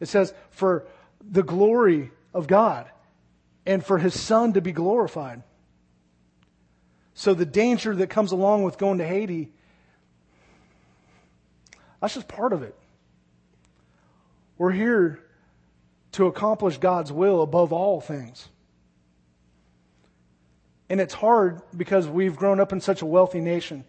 It 0.00 0.06
says, 0.06 0.34
for 0.50 0.86
the 1.20 1.42
glory 1.42 2.10
of 2.34 2.46
God 2.46 2.90
and 3.66 3.84
for 3.84 3.98
his 3.98 4.18
son 4.18 4.54
to 4.54 4.60
be 4.60 4.72
glorified. 4.72 5.42
So 7.14 7.34
the 7.34 7.46
danger 7.46 7.94
that 7.94 8.08
comes 8.08 8.32
along 8.32 8.64
with 8.64 8.78
going 8.78 8.98
to 8.98 9.06
Haiti, 9.06 9.52
that's 12.00 12.14
just 12.14 12.26
part 12.26 12.52
of 12.52 12.62
it. 12.62 12.74
We're 14.56 14.72
here 14.72 15.20
to 16.12 16.26
accomplish 16.26 16.78
God's 16.78 17.12
will 17.12 17.42
above 17.42 17.72
all 17.72 18.00
things. 18.00 18.48
And 20.88 21.00
it's 21.00 21.14
hard 21.14 21.60
because 21.76 22.08
we've 22.08 22.36
grown 22.36 22.60
up 22.60 22.72
in 22.72 22.80
such 22.80 23.02
a 23.02 23.06
wealthy 23.06 23.40
nation 23.40 23.84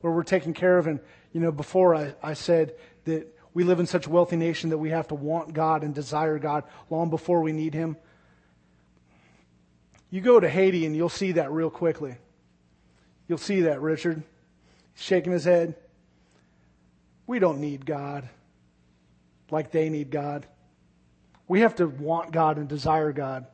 where 0.00 0.12
we're 0.12 0.22
taken 0.22 0.54
care 0.54 0.78
of. 0.78 0.86
And, 0.86 1.00
you 1.32 1.40
know, 1.40 1.52
before 1.52 1.94
I, 1.94 2.14
I 2.22 2.34
said 2.34 2.74
that 3.04 3.26
we 3.54 3.64
live 3.64 3.80
in 3.80 3.86
such 3.86 4.06
a 4.06 4.10
wealthy 4.10 4.36
nation 4.36 4.70
that 4.70 4.78
we 4.78 4.90
have 4.90 5.08
to 5.08 5.14
want 5.14 5.52
God 5.52 5.82
and 5.82 5.94
desire 5.94 6.38
God 6.38 6.64
long 6.90 7.10
before 7.10 7.40
we 7.40 7.52
need 7.52 7.74
Him. 7.74 7.96
You 10.10 10.20
go 10.20 10.40
to 10.40 10.48
Haiti 10.48 10.86
and 10.86 10.96
you'll 10.96 11.08
see 11.08 11.32
that 11.32 11.52
real 11.52 11.70
quickly. 11.70 12.16
You'll 13.26 13.38
see 13.38 13.62
that, 13.62 13.80
Richard. 13.80 14.22
He's 14.94 15.04
shaking 15.04 15.32
his 15.32 15.44
head. 15.44 15.74
We 17.26 17.38
don't 17.38 17.60
need 17.60 17.84
God 17.84 18.28
like 19.50 19.70
they 19.70 19.90
need 19.90 20.10
God. 20.10 20.46
We 21.46 21.60
have 21.60 21.76
to 21.76 21.86
want 21.86 22.32
God 22.32 22.56
and 22.56 22.68
desire 22.68 23.12
God. 23.12 23.46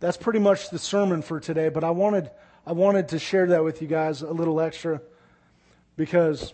That's 0.00 0.16
pretty 0.16 0.38
much 0.38 0.70
the 0.70 0.78
sermon 0.78 1.20
for 1.20 1.40
today, 1.40 1.68
but 1.68 1.84
I 1.84 1.90
wanted 1.90 2.30
I 2.66 2.72
wanted 2.72 3.08
to 3.08 3.18
share 3.18 3.46
that 3.48 3.64
with 3.64 3.80
you 3.80 3.88
guys 3.88 4.22
a 4.22 4.30
little 4.30 4.60
extra 4.60 5.00
because 5.96 6.52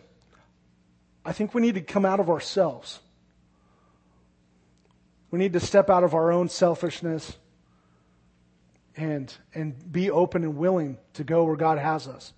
I 1.25 1.33
think 1.33 1.55
we 1.55 1.62
need 1.62 1.75
to 1.75 1.81
come 1.81 2.05
out 2.05 2.21
of 2.21 2.31
ourselves. 2.31 3.01
We 5.31 5.38
need 5.38 5.53
to 5.55 5.61
step 5.61 5.90
out 5.90 6.05
of 6.05 6.14
our 6.14 6.31
own 6.31 6.49
selfishness 6.49 7.37
and 8.97 9.33
and 9.55 9.92
be 9.92 10.11
open 10.11 10.45
and 10.45 10.57
willing 10.57 10.99
to 11.14 11.25
go 11.25 11.45
where 11.45 11.57
God 11.57 11.79
has 11.79 12.07
us. 12.07 12.33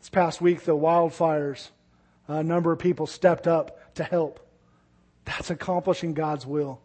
This 0.00 0.10
past 0.10 0.40
week, 0.40 0.64
the 0.64 0.76
wildfires, 0.76 1.70
a 2.26 2.42
number 2.42 2.72
of 2.72 2.78
people 2.78 3.06
stepped 3.06 3.46
up 3.46 3.94
to 3.94 4.04
help. 4.04 4.40
That's 5.24 5.50
accomplishing 5.50 6.14
God's 6.14 6.46
will. 6.46 6.80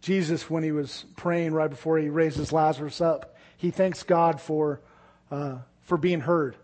Jesus, 0.00 0.48
when 0.48 0.62
he 0.62 0.72
was 0.72 1.04
praying 1.16 1.52
right 1.52 1.68
before 1.68 1.98
he 1.98 2.08
raises 2.08 2.52
Lazarus 2.52 3.00
up, 3.00 3.36
he 3.56 3.70
thanks 3.70 4.02
God 4.02 4.40
for, 4.40 4.80
uh, 5.30 5.58
for 5.82 5.98
being 5.98 6.20
heard, 6.20 6.56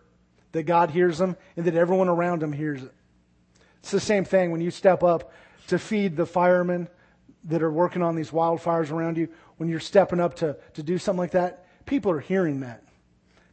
that 0.53 0.62
God 0.62 0.90
hears 0.90 1.20
him 1.20 1.37
and 1.57 1.66
that 1.66 1.75
everyone 1.75 2.09
around 2.09 2.42
him 2.42 2.53
hears 2.53 2.83
it. 2.83 2.92
It's 3.81 3.90
the 3.90 4.01
same 4.01 4.25
thing 4.25 4.51
when 4.51 4.61
you 4.61 4.70
step 4.70 5.03
up 5.03 5.33
to 5.68 5.79
feed 5.79 6.16
the 6.16 6.27
firemen 6.27 6.88
that 7.44 7.62
are 7.62 7.70
working 7.70 8.03
on 8.03 8.16
these 8.16 8.31
wildfires 8.31 8.90
around 8.90 9.18
you. 9.18 9.29
When 9.59 9.68
you're 9.68 9.81
stepping 9.81 10.20
up 10.20 10.37
to, 10.37 10.57
to 10.75 10.83
do 10.83 10.99
something 10.99 11.20
like 11.20 11.33
that, 11.33 11.66
people 11.87 12.11
are 12.12 12.20
hearing 12.20 12.61
that. 12.61 12.83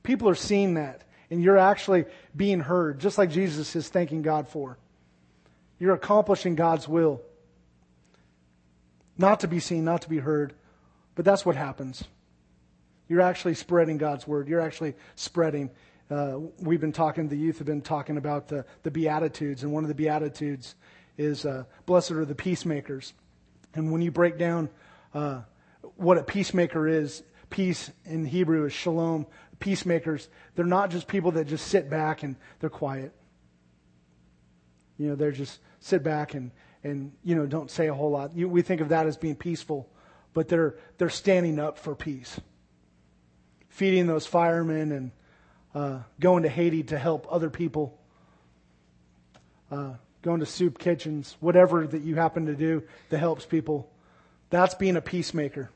People 0.01 0.29
are 0.29 0.35
seeing 0.35 0.75
that. 0.75 1.03
And 1.29 1.43
you're 1.43 1.57
actually 1.57 2.05
being 2.35 2.59
heard, 2.59 2.99
just 2.99 3.17
like 3.17 3.31
Jesus 3.31 3.75
is 3.75 3.89
thanking 3.89 4.21
God 4.21 4.47
for. 4.47 4.77
You're 5.79 5.93
accomplishing 5.93 6.55
God's 6.55 6.87
will. 6.87 7.21
Not 9.17 9.39
to 9.41 9.47
be 9.47 9.59
seen, 9.59 9.85
not 9.85 10.01
to 10.03 10.09
be 10.09 10.19
heard, 10.19 10.53
but 11.15 11.25
that's 11.25 11.45
what 11.45 11.55
happens. 11.55 12.03
You're 13.07 13.21
actually 13.21 13.53
spreading 13.53 13.97
God's 13.97 14.27
word. 14.27 14.47
You're 14.47 14.61
actually 14.61 14.95
spreading. 15.15 15.69
Uh, 16.09 16.39
we've 16.59 16.81
been 16.81 16.91
talking, 16.91 17.27
the 17.27 17.37
youth 17.37 17.57
have 17.59 17.67
been 17.67 17.81
talking 17.81 18.17
about 18.17 18.47
the, 18.47 18.65
the 18.83 18.91
Beatitudes, 18.91 19.63
and 19.63 19.71
one 19.71 19.83
of 19.83 19.87
the 19.87 19.95
Beatitudes 19.95 20.75
is 21.17 21.45
uh, 21.45 21.65
Blessed 21.85 22.11
are 22.11 22.25
the 22.25 22.35
peacemakers. 22.35 23.13
And 23.75 23.91
when 23.91 24.01
you 24.01 24.11
break 24.11 24.37
down 24.37 24.69
uh, 25.13 25.41
what 25.95 26.17
a 26.17 26.23
peacemaker 26.23 26.87
is, 26.87 27.23
peace 27.49 27.91
in 28.05 28.25
Hebrew 28.25 28.65
is 28.65 28.73
shalom. 28.73 29.27
Peacemakers, 29.59 30.27
they're 30.55 30.65
not 30.65 30.89
just 30.89 31.07
people 31.07 31.31
that 31.33 31.45
just 31.45 31.67
sit 31.67 31.89
back 31.89 32.23
and 32.23 32.35
they're 32.59 32.69
quiet. 32.69 33.13
You 34.97 35.09
know, 35.09 35.15
they're 35.15 35.31
just 35.31 35.59
sit 35.79 36.03
back 36.03 36.33
and, 36.33 36.51
and 36.83 37.11
you 37.23 37.35
know, 37.35 37.45
don't 37.45 37.71
say 37.71 37.87
a 37.87 37.93
whole 37.93 38.11
lot. 38.11 38.35
You, 38.35 38.49
we 38.49 38.61
think 38.61 38.81
of 38.81 38.89
that 38.89 39.07
as 39.07 39.17
being 39.17 39.35
peaceful, 39.35 39.89
but 40.33 40.47
they're, 40.47 40.75
they're 40.97 41.09
standing 41.09 41.59
up 41.59 41.77
for 41.77 41.95
peace. 41.95 42.39
Feeding 43.69 44.07
those 44.07 44.25
firemen 44.25 44.91
and 44.91 45.11
uh, 45.73 45.99
going 46.19 46.43
to 46.43 46.49
Haiti 46.49 46.83
to 46.83 46.97
help 46.97 47.27
other 47.29 47.49
people. 47.49 47.99
Uh, 49.71 49.93
going 50.21 50.39
to 50.39 50.45
soup 50.45 50.77
kitchens, 50.77 51.35
whatever 51.39 51.85
that 51.87 52.01
you 52.01 52.15
happen 52.15 52.45
to 52.45 52.55
do 52.55 52.83
that 53.09 53.17
helps 53.17 53.45
people. 53.45 53.91
That's 54.49 54.75
being 54.75 54.95
a 54.95 55.01
peacemaker. 55.01 55.71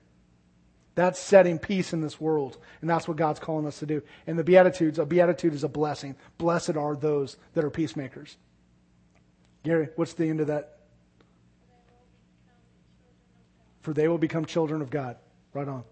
That's 0.96 1.20
setting 1.20 1.60
peace 1.60 1.94
in 1.94 2.02
this 2.02 2.20
world. 2.20 2.58
And 2.82 2.90
that's 2.90 3.08
what 3.08 3.18
God's 3.18 3.40
calling 3.40 3.68
us 3.68 3.80
to 3.80 3.86
do. 3.86 4.02
And 4.26 4.38
the 4.38 4.44
Beatitudes, 4.44 4.98
a 4.98 5.06
beatitude 5.06 5.54
is 5.54 5.64
a 5.64 5.68
blessing. 5.68 6.16
Blessed 6.38 6.76
are 6.76 6.96
those 6.96 7.38
that 7.54 7.64
are 7.64 7.70
peacemakers. 7.70 8.36
Gary, 9.64 9.90
what's 9.96 10.14
the 10.14 10.28
end 10.28 10.40
of 10.40 10.48
that? 10.48 10.77
For 13.88 13.94
they 13.94 14.10
will 14.10 14.18
become 14.18 14.44
children 14.44 14.82
of 14.82 14.90
God. 14.90 15.16
Right 15.54 15.66
on. 15.66 15.86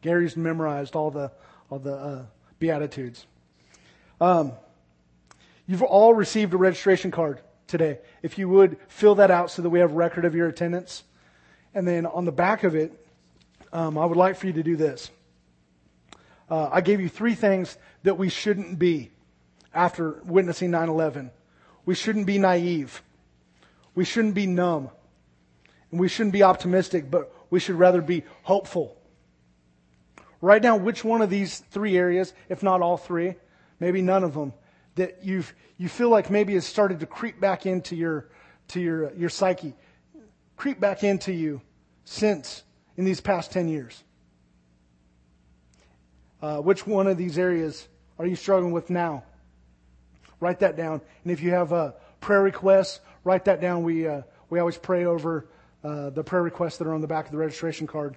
Gary's 0.00 0.36
memorized 0.36 0.96
all 0.96 1.12
the 1.12 1.30
all 1.70 1.78
the 1.78 1.94
uh, 1.94 2.22
beatitudes. 2.58 3.24
Um, 4.20 4.50
you've 5.64 5.84
all 5.84 6.12
received 6.12 6.54
a 6.54 6.56
registration 6.56 7.12
card 7.12 7.40
today. 7.68 8.00
If 8.24 8.36
you 8.36 8.48
would 8.48 8.78
fill 8.88 9.14
that 9.14 9.30
out 9.30 9.52
so 9.52 9.62
that 9.62 9.70
we 9.70 9.78
have 9.78 9.92
record 9.92 10.24
of 10.24 10.34
your 10.34 10.48
attendance, 10.48 11.04
and 11.72 11.86
then 11.86 12.04
on 12.04 12.24
the 12.24 12.32
back 12.32 12.64
of 12.64 12.74
it, 12.74 12.92
um, 13.72 13.96
I 13.96 14.06
would 14.06 14.18
like 14.18 14.34
for 14.34 14.48
you 14.48 14.54
to 14.54 14.64
do 14.64 14.74
this. 14.74 15.08
Uh, 16.50 16.68
I 16.72 16.80
gave 16.80 17.00
you 17.00 17.08
three 17.08 17.36
things 17.36 17.78
that 18.02 18.18
we 18.18 18.28
shouldn't 18.28 18.76
be 18.76 19.12
after 19.72 20.20
witnessing 20.24 20.72
9/11. 20.72 21.30
We 21.86 21.94
shouldn't 21.94 22.26
be 22.26 22.38
naive. 22.38 23.04
We 23.94 24.04
shouldn't 24.04 24.34
be 24.34 24.48
numb. 24.48 24.90
And 25.90 26.00
we 26.00 26.08
shouldn't 26.08 26.32
be 26.32 26.42
optimistic, 26.42 27.10
but 27.10 27.32
we 27.50 27.60
should 27.60 27.76
rather 27.76 28.00
be 28.00 28.24
hopeful. 28.42 28.96
Write 30.40 30.62
down 30.62 30.84
which 30.84 31.04
one 31.04 31.20
of 31.20 31.30
these 31.30 31.58
three 31.70 31.96
areas, 31.96 32.32
if 32.48 32.62
not 32.62 32.80
all 32.80 32.96
three, 32.96 33.34
maybe 33.78 34.00
none 34.00 34.24
of 34.24 34.34
them, 34.34 34.52
that 34.94 35.24
you've, 35.24 35.52
you 35.76 35.88
feel 35.88 36.08
like 36.08 36.30
maybe 36.30 36.54
has 36.54 36.66
started 36.66 37.00
to 37.00 37.06
creep 37.06 37.40
back 37.40 37.66
into 37.66 37.94
your, 37.94 38.28
to 38.68 38.80
your, 38.80 39.12
your 39.14 39.28
psyche, 39.28 39.74
creep 40.56 40.80
back 40.80 41.04
into 41.04 41.32
you 41.32 41.60
since 42.04 42.62
in 42.96 43.04
these 43.04 43.20
past 43.20 43.52
10 43.52 43.68
years. 43.68 44.02
Uh, 46.42 46.58
which 46.58 46.86
one 46.86 47.06
of 47.06 47.18
these 47.18 47.38
areas 47.38 47.86
are 48.18 48.26
you 48.26 48.36
struggling 48.36 48.72
with 48.72 48.88
now? 48.88 49.24
Write 50.40 50.60
that 50.60 50.76
down. 50.76 51.02
And 51.22 51.32
if 51.32 51.42
you 51.42 51.50
have 51.50 51.72
uh, 51.72 51.92
prayer 52.20 52.42
requests, 52.42 53.00
write 53.24 53.44
that 53.44 53.60
down. 53.60 53.82
We, 53.82 54.06
uh, 54.06 54.22
we 54.48 54.58
always 54.58 54.78
pray 54.78 55.04
over 55.04 55.46
uh, 55.82 56.10
the 56.10 56.22
prayer 56.22 56.42
requests 56.42 56.76
that 56.78 56.86
are 56.86 56.94
on 56.94 57.00
the 57.00 57.06
back 57.06 57.26
of 57.26 57.32
the 57.32 57.38
registration 57.38 57.86
card. 57.86 58.16